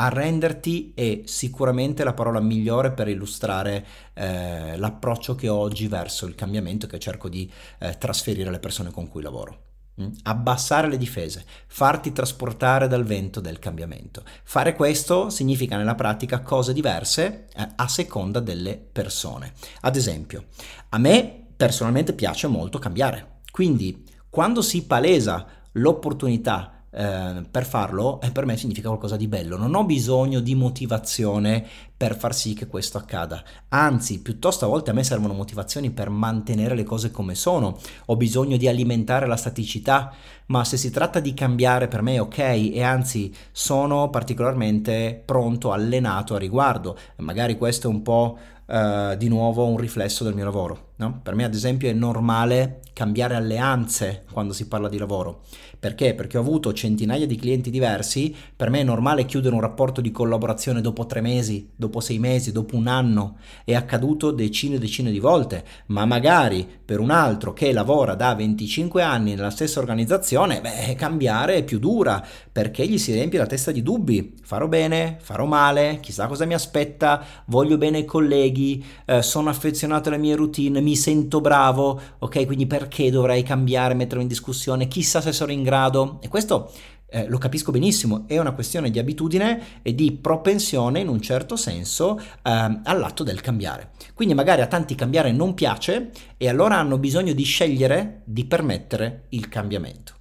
Arrenderti 0.00 0.92
è 0.94 1.22
sicuramente 1.24 2.04
la 2.04 2.14
parola 2.14 2.38
migliore 2.38 2.92
per 2.92 3.08
illustrare 3.08 3.84
eh, 4.14 4.76
l'approccio 4.76 5.34
che 5.34 5.48
ho 5.48 5.56
oggi 5.56 5.88
verso 5.88 6.24
il 6.26 6.36
cambiamento 6.36 6.86
che 6.86 7.00
cerco 7.00 7.28
di 7.28 7.50
eh, 7.80 7.98
trasferire 7.98 8.48
alle 8.48 8.60
persone 8.60 8.92
con 8.92 9.08
cui 9.08 9.22
lavoro. 9.22 9.62
Mm? 10.00 10.10
Abbassare 10.22 10.88
le 10.88 10.98
difese, 10.98 11.44
farti 11.66 12.12
trasportare 12.12 12.86
dal 12.86 13.02
vento 13.02 13.40
del 13.40 13.58
cambiamento. 13.58 14.22
Fare 14.44 14.76
questo 14.76 15.30
significa 15.30 15.76
nella 15.76 15.96
pratica 15.96 16.42
cose 16.42 16.72
diverse 16.72 17.48
eh, 17.52 17.68
a 17.74 17.88
seconda 17.88 18.38
delle 18.38 18.76
persone. 18.76 19.52
Ad 19.80 19.96
esempio, 19.96 20.44
a 20.90 20.98
me 20.98 21.47
personalmente 21.58 22.12
piace 22.12 22.46
molto 22.46 22.78
cambiare. 22.78 23.40
Quindi 23.50 24.04
quando 24.30 24.62
si 24.62 24.86
palesa 24.86 25.44
l'opportunità 25.72 26.84
eh, 26.88 27.42
per 27.50 27.66
farlo, 27.66 28.20
eh, 28.20 28.30
per 28.30 28.46
me 28.46 28.56
significa 28.56 28.86
qualcosa 28.86 29.16
di 29.16 29.26
bello. 29.26 29.56
Non 29.56 29.74
ho 29.74 29.84
bisogno 29.84 30.38
di 30.38 30.54
motivazione 30.54 31.66
per 31.98 32.16
far 32.16 32.32
sì 32.32 32.54
che 32.54 32.68
questo 32.68 32.96
accada. 32.96 33.42
Anzi, 33.70 34.22
piuttosto 34.22 34.64
a 34.64 34.68
volte 34.68 34.90
a 34.90 34.94
me 34.94 35.02
servono 35.02 35.34
motivazioni 35.34 35.90
per 35.90 36.10
mantenere 36.10 36.76
le 36.76 36.84
cose 36.84 37.10
come 37.10 37.34
sono. 37.34 37.76
Ho 38.06 38.16
bisogno 38.16 38.56
di 38.56 38.68
alimentare 38.68 39.26
la 39.26 39.36
staticità, 39.36 40.14
ma 40.46 40.64
se 40.64 40.76
si 40.76 40.92
tratta 40.92 41.18
di 41.18 41.34
cambiare 41.34 41.88
per 41.88 42.02
me 42.02 42.14
è 42.14 42.20
ok 42.20 42.38
e 42.38 42.82
anzi 42.84 43.34
sono 43.50 44.10
particolarmente 44.10 45.20
pronto, 45.24 45.72
allenato 45.72 46.36
a 46.36 46.38
riguardo. 46.38 46.96
Magari 47.16 47.58
questo 47.58 47.88
è 47.88 47.90
un 47.90 48.02
po' 48.02 48.38
uh, 48.66 49.16
di 49.16 49.28
nuovo 49.28 49.66
un 49.66 49.76
riflesso 49.76 50.22
del 50.22 50.34
mio 50.34 50.44
lavoro. 50.44 50.92
No? 50.96 51.20
Per 51.22 51.34
me 51.34 51.44
ad 51.44 51.54
esempio 51.54 51.88
è 51.88 51.92
normale 51.92 52.80
cambiare 52.92 53.36
alleanze 53.36 54.24
quando 54.32 54.52
si 54.52 54.66
parla 54.66 54.88
di 54.88 54.98
lavoro. 54.98 55.42
Perché? 55.78 56.14
Perché 56.14 56.36
ho 56.36 56.40
avuto 56.40 56.72
centinaia 56.72 57.26
di 57.26 57.36
clienti 57.36 57.70
diversi, 57.70 58.34
per 58.56 58.68
me 58.68 58.80
è 58.80 58.84
normale 58.84 59.24
chiudere 59.24 59.54
un 59.54 59.60
rapporto 59.60 60.00
di 60.00 60.10
collaborazione 60.10 60.80
dopo 60.80 61.06
tre 61.06 61.20
mesi, 61.20 61.70
dopo 61.76 61.87
dopo 61.88 62.00
sei 62.00 62.18
mesi, 62.18 62.52
dopo 62.52 62.76
un 62.76 62.86
anno, 62.86 63.38
è 63.64 63.74
accaduto 63.74 64.30
decine 64.30 64.76
e 64.76 64.78
decine 64.78 65.10
di 65.10 65.18
volte, 65.18 65.64
ma 65.86 66.04
magari 66.04 66.68
per 66.84 67.00
un 67.00 67.10
altro 67.10 67.52
che 67.54 67.72
lavora 67.72 68.14
da 68.14 68.34
25 68.34 69.02
anni 69.02 69.34
nella 69.34 69.50
stessa 69.50 69.80
organizzazione, 69.80 70.60
beh, 70.60 70.94
cambiare 70.94 71.56
è 71.56 71.64
più 71.64 71.78
dura 71.78 72.24
perché 72.52 72.86
gli 72.86 72.98
si 72.98 73.12
riempie 73.12 73.38
la 73.38 73.46
testa 73.46 73.72
di 73.72 73.82
dubbi. 73.82 74.34
Farò 74.42 74.68
bene, 74.68 75.16
farò 75.20 75.46
male, 75.46 75.98
chissà 76.00 76.26
cosa 76.26 76.44
mi 76.44 76.54
aspetta, 76.54 77.24
voglio 77.46 77.78
bene 77.78 77.98
i 77.98 78.04
colleghi, 78.04 78.84
eh, 79.06 79.22
sono 79.22 79.48
affezionato 79.48 80.08
alle 80.08 80.18
mie 80.18 80.36
routine, 80.36 80.80
mi 80.80 80.96
sento 80.96 81.40
bravo, 81.40 82.00
ok? 82.18 82.44
Quindi 82.46 82.66
perché 82.66 83.10
dovrei 83.10 83.42
cambiare, 83.42 83.94
mettermi 83.94 84.22
in 84.22 84.28
discussione? 84.28 84.88
Chissà 84.88 85.20
se 85.20 85.32
sarò 85.32 85.50
in 85.52 85.62
grado. 85.62 86.18
E 86.20 86.28
questo 86.28 86.70
eh, 87.10 87.26
lo 87.26 87.38
capisco 87.38 87.72
benissimo, 87.72 88.24
è 88.26 88.38
una 88.38 88.52
questione 88.52 88.90
di 88.90 88.98
abitudine 88.98 89.80
e 89.82 89.94
di 89.94 90.12
propensione 90.12 91.00
in 91.00 91.08
un 91.08 91.20
certo 91.20 91.56
senso 91.56 92.18
eh, 92.18 92.24
all'atto 92.42 93.24
del 93.24 93.40
cambiare. 93.40 93.92
Quindi 94.14 94.34
magari 94.34 94.60
a 94.60 94.66
tanti 94.66 94.94
cambiare 94.94 95.32
non 95.32 95.54
piace 95.54 96.10
e 96.36 96.48
allora 96.48 96.76
hanno 96.76 96.98
bisogno 96.98 97.32
di 97.32 97.44
scegliere 97.44 98.22
di 98.24 98.44
permettere 98.44 99.24
il 99.30 99.48
cambiamento. 99.48 100.14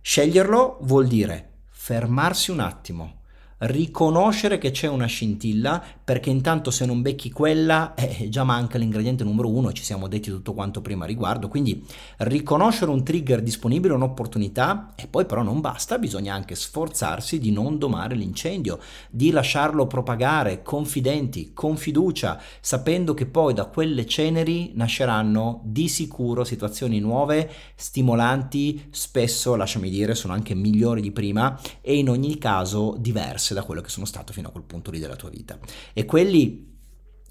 Sceglierlo 0.00 0.78
vuol 0.82 1.06
dire 1.06 1.50
fermarsi 1.70 2.50
un 2.50 2.60
attimo, 2.60 3.20
riconoscere 3.58 4.58
che 4.58 4.70
c'è 4.70 4.86
una 4.86 5.06
scintilla 5.06 5.82
perché 6.08 6.30
intanto 6.30 6.70
se 6.70 6.86
non 6.86 7.02
becchi 7.02 7.30
quella 7.30 7.92
eh, 7.92 8.30
già 8.30 8.42
manca 8.42 8.78
l'ingrediente 8.78 9.24
numero 9.24 9.50
uno 9.50 9.72
ci 9.72 9.84
siamo 9.84 10.08
detti 10.08 10.30
tutto 10.30 10.54
quanto 10.54 10.80
prima 10.80 11.04
a 11.04 11.06
riguardo 11.06 11.48
quindi 11.48 11.84
riconoscere 12.18 12.90
un 12.90 13.04
trigger 13.04 13.42
disponibile 13.42 13.92
un'opportunità 13.92 14.94
e 14.96 15.06
poi 15.06 15.26
però 15.26 15.42
non 15.42 15.60
basta 15.60 15.98
bisogna 15.98 16.32
anche 16.32 16.54
sforzarsi 16.54 17.38
di 17.38 17.52
non 17.52 17.76
domare 17.76 18.14
l'incendio 18.14 18.78
di 19.10 19.30
lasciarlo 19.30 19.86
propagare 19.86 20.62
confidenti 20.62 21.52
con 21.52 21.76
fiducia 21.76 22.40
sapendo 22.60 23.12
che 23.12 23.26
poi 23.26 23.52
da 23.52 23.66
quelle 23.66 24.06
ceneri 24.06 24.72
nasceranno 24.74 25.60
di 25.64 25.88
sicuro 25.88 26.44
situazioni 26.44 27.00
nuove 27.00 27.50
stimolanti 27.74 28.86
spesso 28.90 29.56
lasciami 29.56 29.90
dire 29.90 30.14
sono 30.14 30.32
anche 30.32 30.54
migliori 30.54 31.02
di 31.02 31.12
prima 31.12 31.60
e 31.82 31.96
in 31.96 32.08
ogni 32.08 32.38
caso 32.38 32.96
diverse 32.98 33.48
diverse 33.48 33.54
da 33.54 33.62
quello 33.62 33.80
che 33.80 33.88
sono 33.88 34.06
stato 34.06 34.32
fino 34.32 34.48
a 34.48 34.50
quel 34.50 34.64
punto 34.64 34.90
lì 34.90 34.98
della 34.98 35.16
tua 35.16 35.30
vita. 35.30 35.58
E 35.98 36.04
quelli, 36.04 36.78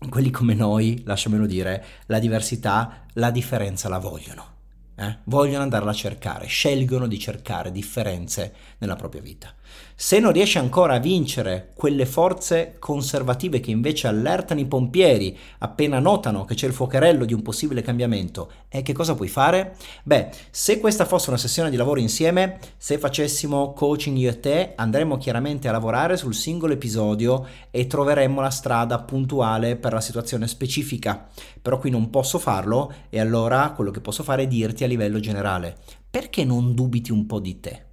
quelli 0.10 0.30
come 0.30 0.54
noi, 0.54 1.02
lasciamelo 1.06 1.46
dire, 1.46 1.86
la 2.08 2.20
diversità, 2.20 3.06
la 3.14 3.32
differenza 3.32 3.88
la 3.88 3.98
vogliono. 3.98 4.56
Eh? 4.98 5.20
Vogliono 5.24 5.64
andarla 5.64 5.92
a 5.92 5.94
cercare, 5.94 6.48
scelgono 6.48 7.08
di 7.08 7.18
cercare 7.18 7.72
differenze 7.72 8.54
nella 8.80 8.98
propria 8.98 9.22
vita. 9.22 9.54
Se 10.00 10.20
non 10.20 10.32
riesci 10.32 10.60
ancora 10.60 10.94
a 10.94 11.00
vincere 11.00 11.72
quelle 11.74 12.06
forze 12.06 12.76
conservative 12.78 13.60
che 13.60 13.72
invece 13.72 14.06
allertano 14.06 14.60
i 14.60 14.68
pompieri 14.68 15.36
appena 15.58 15.98
notano 15.98 16.46
che 16.46 16.54
c'è 16.54 16.68
il 16.68 16.74
fuocherello 16.74 17.26
di 17.26 17.34
un 17.34 17.42
possibile 17.42 17.82
cambiamento, 17.82 18.52
e 18.70 18.84
che 18.84 18.94
cosa 18.94 19.16
puoi 19.16 19.28
fare? 19.28 19.76
Beh, 20.04 20.30
se 20.52 20.80
questa 20.80 21.06
fosse 21.06 21.30
una 21.30 21.40
sessione 21.40 21.72
di 21.72 21.78
lavoro 21.78 22.00
insieme, 22.00 22.60
se 22.78 23.00
facessimo 23.00 23.74
coaching 23.74 24.16
io 24.18 24.30
e 24.30 24.40
te, 24.40 24.74
andremmo 24.76 25.18
chiaramente 25.18 25.68
a 25.68 25.72
lavorare 25.72 26.16
sul 26.16 26.36
singolo 26.36 26.74
episodio 26.74 27.48
e 27.72 27.88
troveremmo 27.88 28.40
la 28.40 28.52
strada 28.52 29.00
puntuale 29.00 29.78
per 29.78 29.94
la 29.94 30.02
situazione 30.02 30.48
specifica. 30.48 31.28
Però 31.60 31.80
qui 31.80 31.90
non 31.90 32.12
posso 32.12 32.38
farlo 32.38 32.94
e 33.10 33.20
allora 33.20 33.72
quello 33.72 33.90
che 33.90 34.02
posso 34.02 34.22
fare 34.22 34.44
è 34.44 34.48
dirti 34.48 34.84
a 34.84 34.88
livello 34.88 35.20
generale, 35.20 35.76
perché 36.08 36.46
non 36.46 36.76
dubiti 36.76 37.12
un 37.12 37.26
po' 37.26 37.40
di 37.40 37.60
te? 37.60 37.86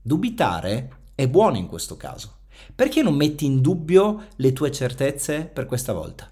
Dubitare 0.00 0.94
è 1.20 1.28
buono 1.28 1.58
in 1.58 1.66
questo 1.66 1.98
caso. 1.98 2.36
Perché 2.74 3.02
non 3.02 3.14
metti 3.14 3.44
in 3.44 3.60
dubbio 3.60 4.28
le 4.36 4.54
tue 4.54 4.72
certezze 4.72 5.44
per 5.44 5.66
questa 5.66 5.92
volta? 5.92 6.30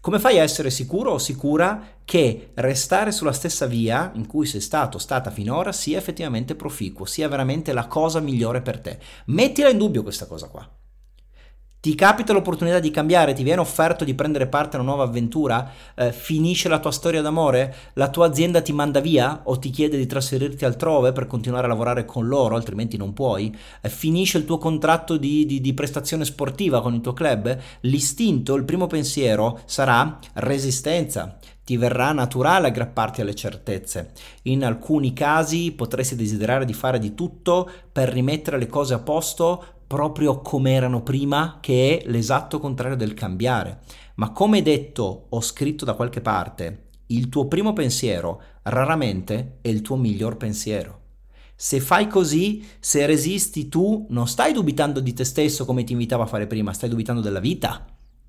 Come 0.00 0.20
fai 0.20 0.38
a 0.38 0.42
essere 0.42 0.70
sicuro 0.70 1.12
o 1.12 1.18
sicura 1.18 1.96
che 2.04 2.50
restare 2.54 3.10
sulla 3.10 3.32
stessa 3.32 3.66
via 3.66 4.12
in 4.14 4.26
cui 4.26 4.46
sei 4.46 4.60
stato 4.60 4.96
o 4.96 5.00
stata 5.00 5.30
finora 5.30 5.72
sia 5.72 5.98
effettivamente 5.98 6.54
proficuo, 6.54 7.04
sia 7.04 7.28
veramente 7.28 7.72
la 7.72 7.86
cosa 7.86 8.20
migliore 8.20 8.62
per 8.62 8.78
te? 8.80 8.98
Mettila 9.26 9.70
in 9.70 9.78
dubbio 9.78 10.04
questa 10.04 10.26
cosa 10.26 10.46
qua. 10.46 10.68
Ti 11.82 11.96
capita 11.96 12.32
l'opportunità 12.32 12.78
di 12.78 12.92
cambiare, 12.92 13.32
ti 13.32 13.42
viene 13.42 13.60
offerto 13.60 14.04
di 14.04 14.14
prendere 14.14 14.46
parte 14.46 14.76
a 14.76 14.80
una 14.80 14.90
nuova 14.90 15.02
avventura, 15.02 15.68
eh, 15.96 16.12
finisce 16.12 16.68
la 16.68 16.78
tua 16.78 16.92
storia 16.92 17.22
d'amore, 17.22 17.74
la 17.94 18.08
tua 18.08 18.26
azienda 18.26 18.62
ti 18.62 18.72
manda 18.72 19.00
via? 19.00 19.40
O 19.46 19.58
ti 19.58 19.70
chiede 19.70 19.96
di 19.96 20.06
trasferirti 20.06 20.64
altrove 20.64 21.10
per 21.10 21.26
continuare 21.26 21.64
a 21.64 21.68
lavorare 21.68 22.04
con 22.04 22.28
loro, 22.28 22.54
altrimenti 22.54 22.96
non 22.96 23.12
puoi, 23.12 23.52
eh, 23.80 23.88
finisce 23.88 24.38
il 24.38 24.44
tuo 24.44 24.58
contratto 24.58 25.16
di, 25.16 25.44
di, 25.44 25.60
di 25.60 25.74
prestazione 25.74 26.24
sportiva 26.24 26.80
con 26.82 26.94
il 26.94 27.00
tuo 27.00 27.14
club, 27.14 27.58
l'istinto, 27.80 28.54
il 28.54 28.62
primo 28.62 28.86
pensiero 28.86 29.58
sarà 29.64 30.20
resistenza, 30.34 31.36
ti 31.64 31.76
verrà 31.76 32.12
naturale 32.12 32.68
aggrapparti 32.68 33.22
alle 33.22 33.34
certezze. 33.34 34.12
In 34.42 34.64
alcuni 34.64 35.12
casi 35.12 35.72
potresti 35.72 36.14
desiderare 36.14 36.64
di 36.64 36.74
fare 36.74 37.00
di 37.00 37.14
tutto 37.14 37.68
per 37.90 38.08
rimettere 38.08 38.58
le 38.58 38.68
cose 38.68 38.94
a 38.94 39.00
posto 39.00 39.64
proprio 39.92 40.40
come 40.40 40.72
erano 40.72 41.02
prima, 41.02 41.58
che 41.60 41.98
è 41.98 42.08
l'esatto 42.08 42.58
contrario 42.58 42.96
del 42.96 43.12
cambiare. 43.12 43.80
Ma 44.14 44.30
come 44.30 44.62
detto 44.62 45.26
o 45.28 45.40
scritto 45.42 45.84
da 45.84 45.92
qualche 45.92 46.22
parte, 46.22 46.84
il 47.08 47.28
tuo 47.28 47.46
primo 47.46 47.74
pensiero 47.74 48.40
raramente 48.62 49.58
è 49.60 49.68
il 49.68 49.82
tuo 49.82 49.96
miglior 49.96 50.38
pensiero. 50.38 51.00
Se 51.54 51.78
fai 51.78 52.08
così, 52.08 52.66
se 52.80 53.04
resisti 53.04 53.68
tu, 53.68 54.06
non 54.08 54.26
stai 54.26 54.54
dubitando 54.54 54.98
di 54.98 55.12
te 55.12 55.24
stesso 55.24 55.66
come 55.66 55.84
ti 55.84 55.92
invitavo 55.92 56.22
a 56.22 56.26
fare 56.26 56.46
prima, 56.46 56.72
stai 56.72 56.88
dubitando 56.88 57.20
della 57.20 57.38
vita, 57.38 57.84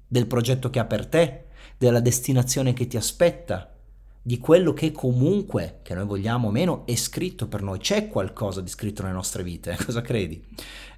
del 0.05 0.27
progetto 0.27 0.69
che 0.69 0.79
ha 0.79 0.85
per 0.85 1.05
te, 1.07 1.45
della 1.77 2.01
destinazione 2.01 2.73
che 2.73 2.87
ti 2.87 2.97
aspetta, 2.97 3.72
di 4.25 4.39
quello 4.39 4.71
che 4.71 4.93
comunque, 4.93 5.79
che 5.83 5.93
noi 5.93 6.05
vogliamo 6.05 6.47
o 6.47 6.51
meno, 6.51 6.85
è 6.85 6.95
scritto 6.95 7.47
per 7.47 7.61
noi. 7.61 7.79
C'è 7.79 8.07
qualcosa 8.07 8.61
di 8.61 8.69
scritto 8.69 9.01
nelle 9.01 9.13
nostre 9.13 9.43
vite, 9.43 9.77
cosa 9.83 10.01
credi? 10.01 10.41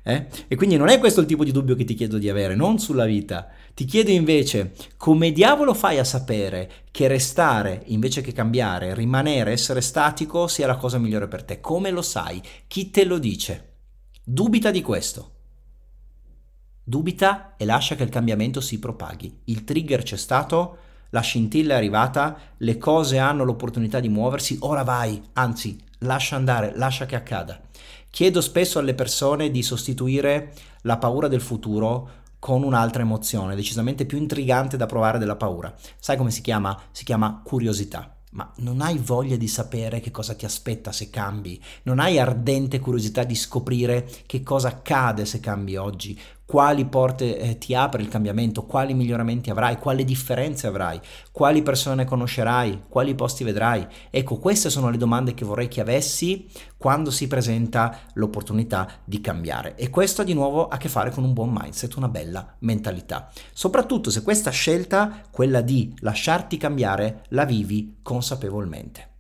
Eh? 0.03 0.27
E 0.47 0.55
quindi 0.55 0.77
non 0.77 0.89
è 0.89 0.99
questo 0.99 1.21
il 1.21 1.25
tipo 1.25 1.43
di 1.43 1.51
dubbio 1.51 1.73
che 1.73 1.83
ti 1.83 1.95
chiedo 1.95 2.19
di 2.19 2.29
avere, 2.29 2.53
non 2.53 2.77
sulla 2.77 3.05
vita. 3.05 3.49
Ti 3.73 3.83
chiedo 3.85 4.11
invece 4.11 4.73
come 4.95 5.31
diavolo 5.31 5.73
fai 5.73 5.97
a 5.97 6.03
sapere 6.03 6.71
che 6.91 7.07
restare 7.07 7.81
invece 7.87 8.21
che 8.21 8.31
cambiare, 8.31 8.93
rimanere, 8.93 9.51
essere 9.51 9.81
statico 9.81 10.45
sia 10.47 10.67
la 10.67 10.77
cosa 10.77 10.99
migliore 10.99 11.27
per 11.27 11.43
te? 11.43 11.59
Come 11.59 11.89
lo 11.89 12.03
sai? 12.03 12.39
Chi 12.67 12.91
te 12.91 13.03
lo 13.05 13.17
dice? 13.17 13.73
Dubita 14.23 14.69
di 14.69 14.83
questo. 14.83 15.31
Dubita 16.83 17.55
e 17.57 17.65
lascia 17.65 17.95
che 17.95 18.03
il 18.03 18.09
cambiamento 18.09 18.61
si 18.61 18.77
propaghi. 18.77 19.39
Il 19.45 19.63
trigger 19.63 20.03
c'è 20.03 20.17
stato, 20.17 20.77
la 21.09 21.21
scintilla 21.21 21.73
è 21.73 21.77
arrivata, 21.77 22.37
le 22.57 22.77
cose 22.77 23.17
hanno 23.17 23.43
l'opportunità 23.43 23.99
di 23.99 24.09
muoversi, 24.09 24.57
ora 24.61 24.83
vai, 24.83 25.21
anzi, 25.33 25.77
lascia 25.99 26.35
andare, 26.35 26.73
lascia 26.75 27.05
che 27.05 27.15
accada. 27.15 27.59
Chiedo 28.09 28.41
spesso 28.41 28.79
alle 28.79 28.93
persone 28.93 29.51
di 29.51 29.61
sostituire 29.61 30.53
la 30.81 30.97
paura 30.97 31.27
del 31.27 31.41
futuro 31.41 32.09
con 32.39 32.63
un'altra 32.63 33.01
emozione, 33.01 33.55
decisamente 33.55 34.05
più 34.05 34.17
intrigante 34.17 34.77
da 34.77 34.85
provare 34.85 35.17
della 35.17 35.35
paura. 35.35 35.73
Sai 35.99 36.15
come 36.15 36.31
si 36.31 36.41
chiama? 36.41 36.79
Si 36.91 37.03
chiama 37.03 37.41
curiosità. 37.43 38.15
Ma 38.31 38.51
non 38.57 38.81
hai 38.81 38.97
voglia 38.97 39.37
di 39.37 39.47
sapere 39.47 40.01
che 40.01 40.11
cosa 40.11 40.35
ti 40.35 40.45
aspetta 40.45 40.91
se 40.91 41.09
cambi? 41.09 41.61
Non 41.83 41.99
hai 41.99 42.19
ardente 42.19 42.79
curiosità 42.79 43.23
di 43.23 43.33
scoprire 43.33 44.07
che 44.25 44.43
cosa 44.43 44.67
accade 44.67 45.25
se 45.25 45.39
cambi 45.39 45.77
oggi? 45.77 46.19
Quali 46.45 46.85
porte 46.85 47.37
eh, 47.37 47.57
ti 47.57 47.73
apre 47.73 48.01
il 48.01 48.07
cambiamento, 48.07 48.65
quali 48.65 48.93
miglioramenti 48.93 49.49
avrai, 49.49 49.77
quali 49.77 50.03
differenze 50.03 50.67
avrai, 50.67 50.99
quali 51.31 51.63
persone 51.63 52.05
conoscerai, 52.05 52.83
quali 52.87 53.15
posti 53.15 53.43
vedrai. 53.43 53.85
Ecco, 54.09 54.37
queste 54.37 54.69
sono 54.69 54.89
le 54.89 54.97
domande 54.97 55.33
che 55.33 55.45
vorrei 55.45 55.67
che 55.67 55.81
avessi 55.81 56.47
quando 56.77 57.09
si 57.09 57.27
presenta 57.27 57.97
l'opportunità 58.13 58.87
di 59.03 59.21
cambiare. 59.21 59.75
E 59.75 59.89
questo 59.89 60.21
ha 60.21 60.25
di 60.25 60.33
nuovo 60.33 60.67
a 60.67 60.77
che 60.77 60.89
fare 60.89 61.09
con 61.09 61.23
un 61.23 61.33
buon 61.33 61.51
mindset, 61.51 61.95
una 61.95 62.09
bella 62.09 62.55
mentalità. 62.59 63.31
Soprattutto 63.51 64.11
se 64.11 64.21
questa 64.21 64.51
scelta, 64.51 65.21
quella 65.31 65.61
di 65.61 65.93
lasciarti 65.99 66.57
cambiare, 66.57 67.23
la 67.29 67.45
vivi 67.45 67.97
consapevolmente. 68.03 69.14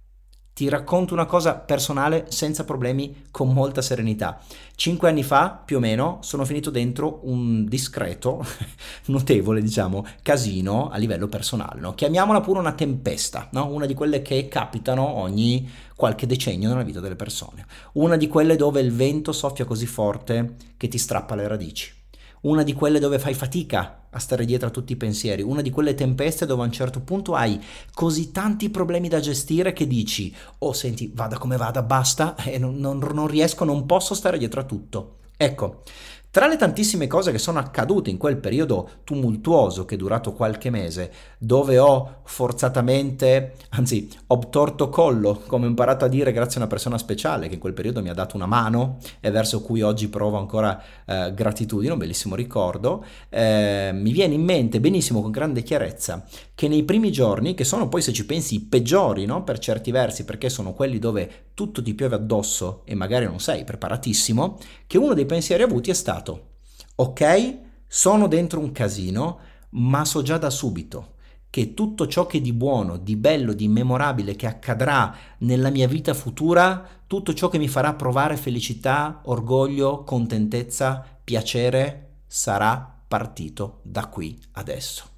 Ti 0.55 0.69
racconto 0.69 1.13
una 1.13 1.25
cosa 1.25 1.55
personale 1.55 2.27
senza 2.29 2.63
problemi, 2.63 3.23
con 3.29 3.51
molta 3.51 3.81
serenità. 3.81 4.39
Cinque 4.75 5.09
anni 5.09 5.21
fa, 5.21 5.49
più 5.49 5.75
o 5.75 5.79
meno, 5.81 6.19
sono 6.21 6.45
finito 6.45 6.69
dentro 6.69 7.19
un 7.23 7.65
discreto, 7.65 8.41
notevole, 9.07 9.61
diciamo, 9.61 10.05
casino 10.21 10.87
a 10.89 10.95
livello 10.95 11.27
personale. 11.27 11.81
No? 11.81 11.93
Chiamiamola 11.93 12.39
pure 12.39 12.59
una 12.59 12.71
tempesta, 12.71 13.49
no? 13.51 13.67
una 13.67 13.85
di 13.85 13.93
quelle 13.93 14.21
che 14.21 14.47
capitano 14.47 15.05
ogni 15.05 15.69
qualche 15.93 16.25
decennio 16.25 16.69
nella 16.69 16.83
vita 16.83 17.01
delle 17.01 17.17
persone. 17.17 17.65
Una 17.95 18.15
di 18.15 18.29
quelle 18.29 18.55
dove 18.55 18.79
il 18.79 18.93
vento 18.93 19.33
soffia 19.33 19.65
così 19.65 19.87
forte 19.87 20.55
che 20.77 20.87
ti 20.87 20.97
strappa 20.97 21.35
le 21.35 21.49
radici 21.49 22.03
una 22.45 22.63
di 22.63 22.73
quelle 22.73 22.99
dove 22.99 23.17
fai 23.17 23.33
fatica 23.33 24.04
a 24.15 24.19
stare 24.19 24.45
dietro 24.45 24.69
a 24.69 24.71
tutti 24.71 24.93
i 24.93 24.97
pensieri, 24.97 25.41
una 25.41 25.61
di 25.61 25.69
quelle 25.69 25.93
tempeste 25.93 26.45
dove 26.45 26.63
a 26.63 26.65
un 26.65 26.71
certo 26.71 27.01
punto 27.01 27.35
hai 27.35 27.61
così 27.93 28.31
tanti 28.31 28.69
problemi 28.69 29.09
da 29.09 29.19
gestire 29.19 29.73
che 29.73 29.85
dici, 29.85 30.33
oh 30.59 30.71
senti, 30.71 31.11
vada 31.13 31.37
come 31.37 31.57
vada, 31.57 31.83
basta, 31.83 32.35
e 32.43 32.57
non, 32.57 32.77
non, 32.77 32.97
non 33.13 33.27
riesco, 33.27 33.65
non 33.65 33.85
posso 33.85 34.13
stare 34.13 34.37
dietro 34.37 34.61
a 34.61 34.63
tutto. 34.63 35.17
Ecco, 35.37 35.83
Tra 36.35 36.47
le 36.47 36.57
tantissime 36.57 37.07
cose 37.07 37.31
che 37.31 37.37
sono 37.37 37.59
accadute 37.59 38.09
in 38.09 38.17
quel 38.17 38.35
periodo 38.35 38.89
tumultuoso 39.05 39.85
che 39.85 39.95
è 39.95 39.97
durato 39.97 40.33
qualche 40.33 40.69
mese, 40.69 41.09
dove 41.37 41.79
ho 41.79 42.23
forzatamente, 42.25 43.53
anzi 43.69 44.09
ho 44.27 44.49
torto 44.49 44.89
collo, 44.89 45.41
come 45.47 45.65
ho 45.65 45.69
imparato 45.69 46.03
a 46.03 46.09
dire 46.09 46.33
grazie 46.33 46.55
a 46.55 46.63
una 46.63 46.67
persona 46.67 46.97
speciale 46.97 47.47
che 47.47 47.53
in 47.53 47.61
quel 47.61 47.71
periodo 47.71 48.01
mi 48.01 48.09
ha 48.09 48.13
dato 48.13 48.35
una 48.35 48.47
mano 48.47 48.97
e 49.21 49.31
verso 49.31 49.61
cui 49.61 49.81
oggi 49.81 50.09
provo 50.09 50.37
ancora 50.37 50.77
eh, 51.05 51.33
gratitudine, 51.33 51.93
un 51.93 51.99
bellissimo 51.99 52.35
ricordo, 52.35 53.05
eh, 53.29 53.91
mi 53.93 54.11
viene 54.11 54.33
in 54.33 54.43
mente 54.43 54.81
benissimo 54.81 55.21
con 55.21 55.31
grande 55.31 55.63
chiarezza 55.63 56.25
che 56.55 56.67
nei 56.67 56.83
primi 56.83 57.11
giorni, 57.11 57.53
che 57.53 57.65
sono 57.65 57.89
poi 57.89 58.01
se 58.01 58.13
ci 58.13 58.25
pensi 58.25 58.55
i 58.55 58.61
peggiori 58.61 59.25
no? 59.25 59.43
per 59.43 59.59
certi 59.59 59.91
versi, 59.91 60.23
perché 60.23 60.49
sono 60.49 60.73
quelli 60.73 60.97
dove 60.97 61.49
tutto 61.53 61.83
ti 61.83 61.93
piove 61.93 62.15
addosso 62.15 62.81
e 62.85 62.95
magari 62.95 63.25
non 63.25 63.39
sei 63.39 63.65
preparatissimo, 63.65 64.57
che 64.87 64.97
uno 64.97 65.13
dei 65.13 65.25
pensieri 65.25 65.63
avuti 65.63 65.91
è 65.91 65.93
stato 65.93 66.53
ok, 66.95 67.57
sono 67.85 68.27
dentro 68.27 68.59
un 68.59 68.71
casino, 68.71 69.39
ma 69.71 70.05
so 70.05 70.21
già 70.21 70.37
da 70.37 70.49
subito 70.49 71.13
che 71.55 71.73
tutto 71.73 72.05
ciò 72.05 72.25
che 72.25 72.41
di 72.41 72.51
buono, 72.51 72.97
di 72.97 73.15
bello, 73.15 73.53
di 73.53 73.69
memorabile 73.69 74.35
che 74.35 74.45
accadrà 74.45 75.15
nella 75.37 75.69
mia 75.69 75.87
vita 75.87 76.13
futura, 76.13 76.85
tutto 77.07 77.33
ciò 77.33 77.47
che 77.47 77.57
mi 77.57 77.69
farà 77.69 77.93
provare 77.93 78.35
felicità, 78.35 79.21
orgoglio, 79.23 80.03
contentezza, 80.03 81.01
piacere, 81.23 82.23
sarà 82.27 83.01
partito 83.07 83.79
da 83.83 84.07
qui 84.07 84.37
adesso. 84.51 85.14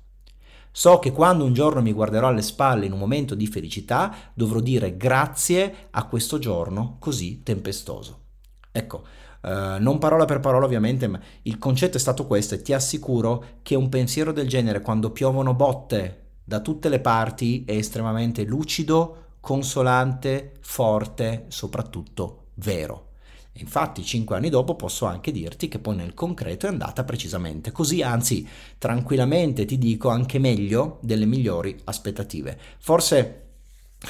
So 0.78 1.00
che 1.00 1.12
quando 1.12 1.44
un 1.44 1.54
giorno 1.54 1.82
mi 1.82 1.92
guarderò 1.92 2.28
alle 2.28 2.44
spalle 2.44 2.86
in 2.86 2.92
un 2.92 3.00
momento 3.00 3.34
di 3.34 3.48
felicità, 3.48 4.14
dovrò 4.36 4.60
dire 4.60 4.96
grazie 4.96 5.88
a 5.90 6.06
questo 6.06 6.38
giorno 6.38 6.98
così 7.00 7.42
tempestoso. 7.42 8.26
Ecco, 8.72 9.04
Uh, 9.40 9.80
non 9.80 10.00
parola 10.00 10.26
per 10.26 10.40
parola 10.40 10.66
ovviamente, 10.66 11.08
ma 11.08 11.20
il 11.44 11.58
concetto 11.60 11.96
è 11.96 12.00
stato 12.00 12.26
questo 12.26 12.56
e 12.56 12.62
ti 12.62 12.74
assicuro 12.74 13.60
che 13.62 13.76
un 13.76 13.88
pensiero 13.88 14.34
del 14.34 14.48
genere 14.48 14.82
quando 14.82 15.12
piovono 15.12 15.54
botte 15.54 16.40
da 16.44 16.60
tutte 16.60 16.90
le 16.90 17.00
parti 17.00 17.64
è 17.64 17.74
estremamente 17.74 18.44
lucido, 18.44 19.36
consolante, 19.40 20.58
forte, 20.60 21.46
soprattutto 21.50 22.48
vero. 22.56 23.12
Infatti, 23.60 24.04
cinque 24.04 24.36
anni 24.36 24.50
dopo 24.50 24.76
posso 24.76 25.06
anche 25.06 25.32
dirti 25.32 25.68
che 25.68 25.80
poi 25.80 25.96
nel 25.96 26.14
concreto 26.14 26.66
è 26.66 26.70
andata 26.70 27.04
precisamente 27.04 27.72
così, 27.72 28.02
anzi, 28.02 28.48
tranquillamente 28.78 29.66
ti 29.66 29.78
dico 29.78 30.10
anche 30.10 30.40
meglio 30.40 31.00
delle 31.02 31.26
migliori 31.26 31.76
aspettative. 31.86 32.58
Forse 32.78 33.44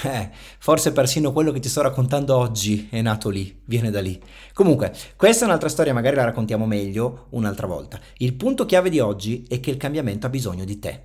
eh, 0.03 0.29
forse 0.60 0.91
persino 0.91 1.31
quello 1.31 1.51
che 1.51 1.60
ti 1.60 1.69
sto 1.69 1.81
raccontando 1.81 2.36
oggi 2.36 2.88
è 2.91 3.01
nato 3.01 3.29
lì, 3.29 3.62
viene 3.65 3.89
da 3.89 4.01
lì. 4.01 4.21
Comunque, 4.53 4.93
questa 5.15 5.45
è 5.45 5.47
un'altra 5.47 5.69
storia, 5.69 5.93
magari 5.93 6.17
la 6.17 6.25
raccontiamo 6.25 6.65
meglio 6.65 7.27
un'altra 7.29 7.67
volta. 7.67 7.99
Il 8.17 8.33
punto 8.33 8.65
chiave 8.65 8.89
di 8.89 8.99
oggi 8.99 9.45
è 9.47 9.60
che 9.60 9.69
il 9.69 9.77
cambiamento 9.77 10.27
ha 10.27 10.29
bisogno 10.29 10.65
di 10.65 10.79
te 10.79 11.01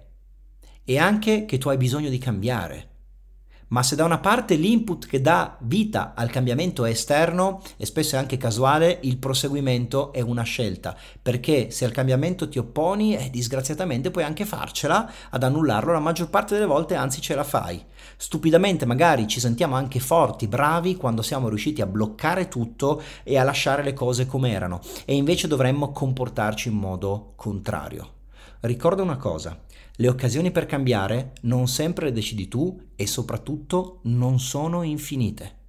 e 0.85 0.99
anche 0.99 1.45
che 1.45 1.59
tu 1.59 1.69
hai 1.69 1.77
bisogno 1.77 2.09
di 2.09 2.19
cambiare 2.19 2.89
ma 3.73 3.83
se 3.83 3.97
da 3.97 4.05
una 4.05 4.19
parte 4.19 4.55
l'input 4.55 5.07
che 5.07 5.21
dà 5.21 5.57
vita 5.61 6.13
al 6.15 6.31
cambiamento 6.31 6.85
è 6.85 6.91
esterno 6.91 7.63
e 7.79 7.87
spesso 7.87 8.17
è 8.17 8.19
anche 8.19 8.37
casuale, 8.37 8.99
il 9.03 9.17
proseguimento 9.17 10.13
è 10.13 10.21
una 10.21 10.43
scelta, 10.43 10.95
perché 11.21 11.71
se 11.71 11.87
al 11.87 11.91
cambiamento 11.91 12.49
ti 12.49 12.59
opponi, 12.59 13.17
eh, 13.17 13.31
disgraziatamente 13.31 14.11
puoi 14.11 14.25
anche 14.25 14.45
farcela 14.45 15.11
ad 15.31 15.43
annullarlo, 15.43 15.93
la 15.93 16.01
maggior 16.01 16.29
parte 16.29 16.55
delle 16.55 16.67
volte 16.67 16.95
anzi 16.95 17.23
ce 17.23 17.35
la 17.35 17.45
fai. 17.45 17.83
Stupidamente 18.17 18.85
magari 18.85 19.27
ci 19.27 19.41
sentiamo 19.41 19.75
anche 19.75 20.01
forti, 20.01 20.49
bravi 20.49 20.97
quando 20.97 21.23
siamo 21.23 21.49
riusciti 21.49 21.81
a 21.81 21.87
bloccare 21.87 22.49
tutto 22.49 23.03
e 23.23 23.39
a 23.39 23.43
lasciare 23.43 23.83
le 23.83 23.95
cose 23.95 24.27
come 24.27 24.53
erano 24.53 24.81
e 25.07 25.15
invece 25.15 25.49
dovremmo 25.49 25.93
comportarci 25.93 26.69
in 26.69 26.75
modo 26.75 27.33
contrario. 27.37 28.21
Ricorda 28.61 29.03
una 29.03 29.17
cosa, 29.17 29.59
le 29.97 30.09
occasioni 30.09 30.51
per 30.51 30.67
cambiare 30.67 31.33
non 31.43 31.69
sempre 31.69 32.07
le 32.07 32.13
decidi 32.13 32.49
tu 32.49 32.81
e 32.97 33.07
soprattutto 33.07 34.01
non 34.05 34.41
sono 34.41 34.83
infinite. 34.83 35.61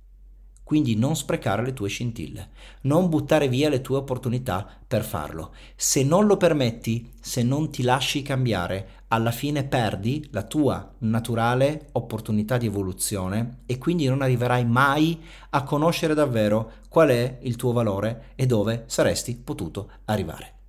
Quindi 0.63 0.95
non 0.95 1.15
sprecare 1.17 1.61
le 1.61 1.73
tue 1.73 1.89
scintille, 1.89 2.49
non 2.83 3.09
buttare 3.09 3.49
via 3.49 3.67
le 3.67 3.81
tue 3.81 3.97
opportunità 3.97 4.65
per 4.87 5.03
farlo. 5.03 5.53
Se 5.75 6.03
non 6.03 6.25
lo 6.25 6.37
permetti, 6.37 7.11
se 7.19 7.43
non 7.43 7.69
ti 7.69 7.83
lasci 7.83 8.21
cambiare, 8.21 9.01
alla 9.09 9.31
fine 9.31 9.65
perdi 9.65 10.25
la 10.31 10.43
tua 10.43 10.95
naturale 10.99 11.89
opportunità 11.91 12.57
di 12.57 12.65
evoluzione 12.65 13.59
e 13.65 13.77
quindi 13.77 14.07
non 14.07 14.21
arriverai 14.21 14.65
mai 14.65 15.21
a 15.49 15.63
conoscere 15.63 16.13
davvero 16.13 16.71
qual 16.87 17.09
è 17.09 17.39
il 17.41 17.57
tuo 17.57 17.73
valore 17.73 18.31
e 18.35 18.45
dove 18.45 18.85
saresti 18.87 19.35
potuto 19.35 19.91
arrivare. 20.05 20.62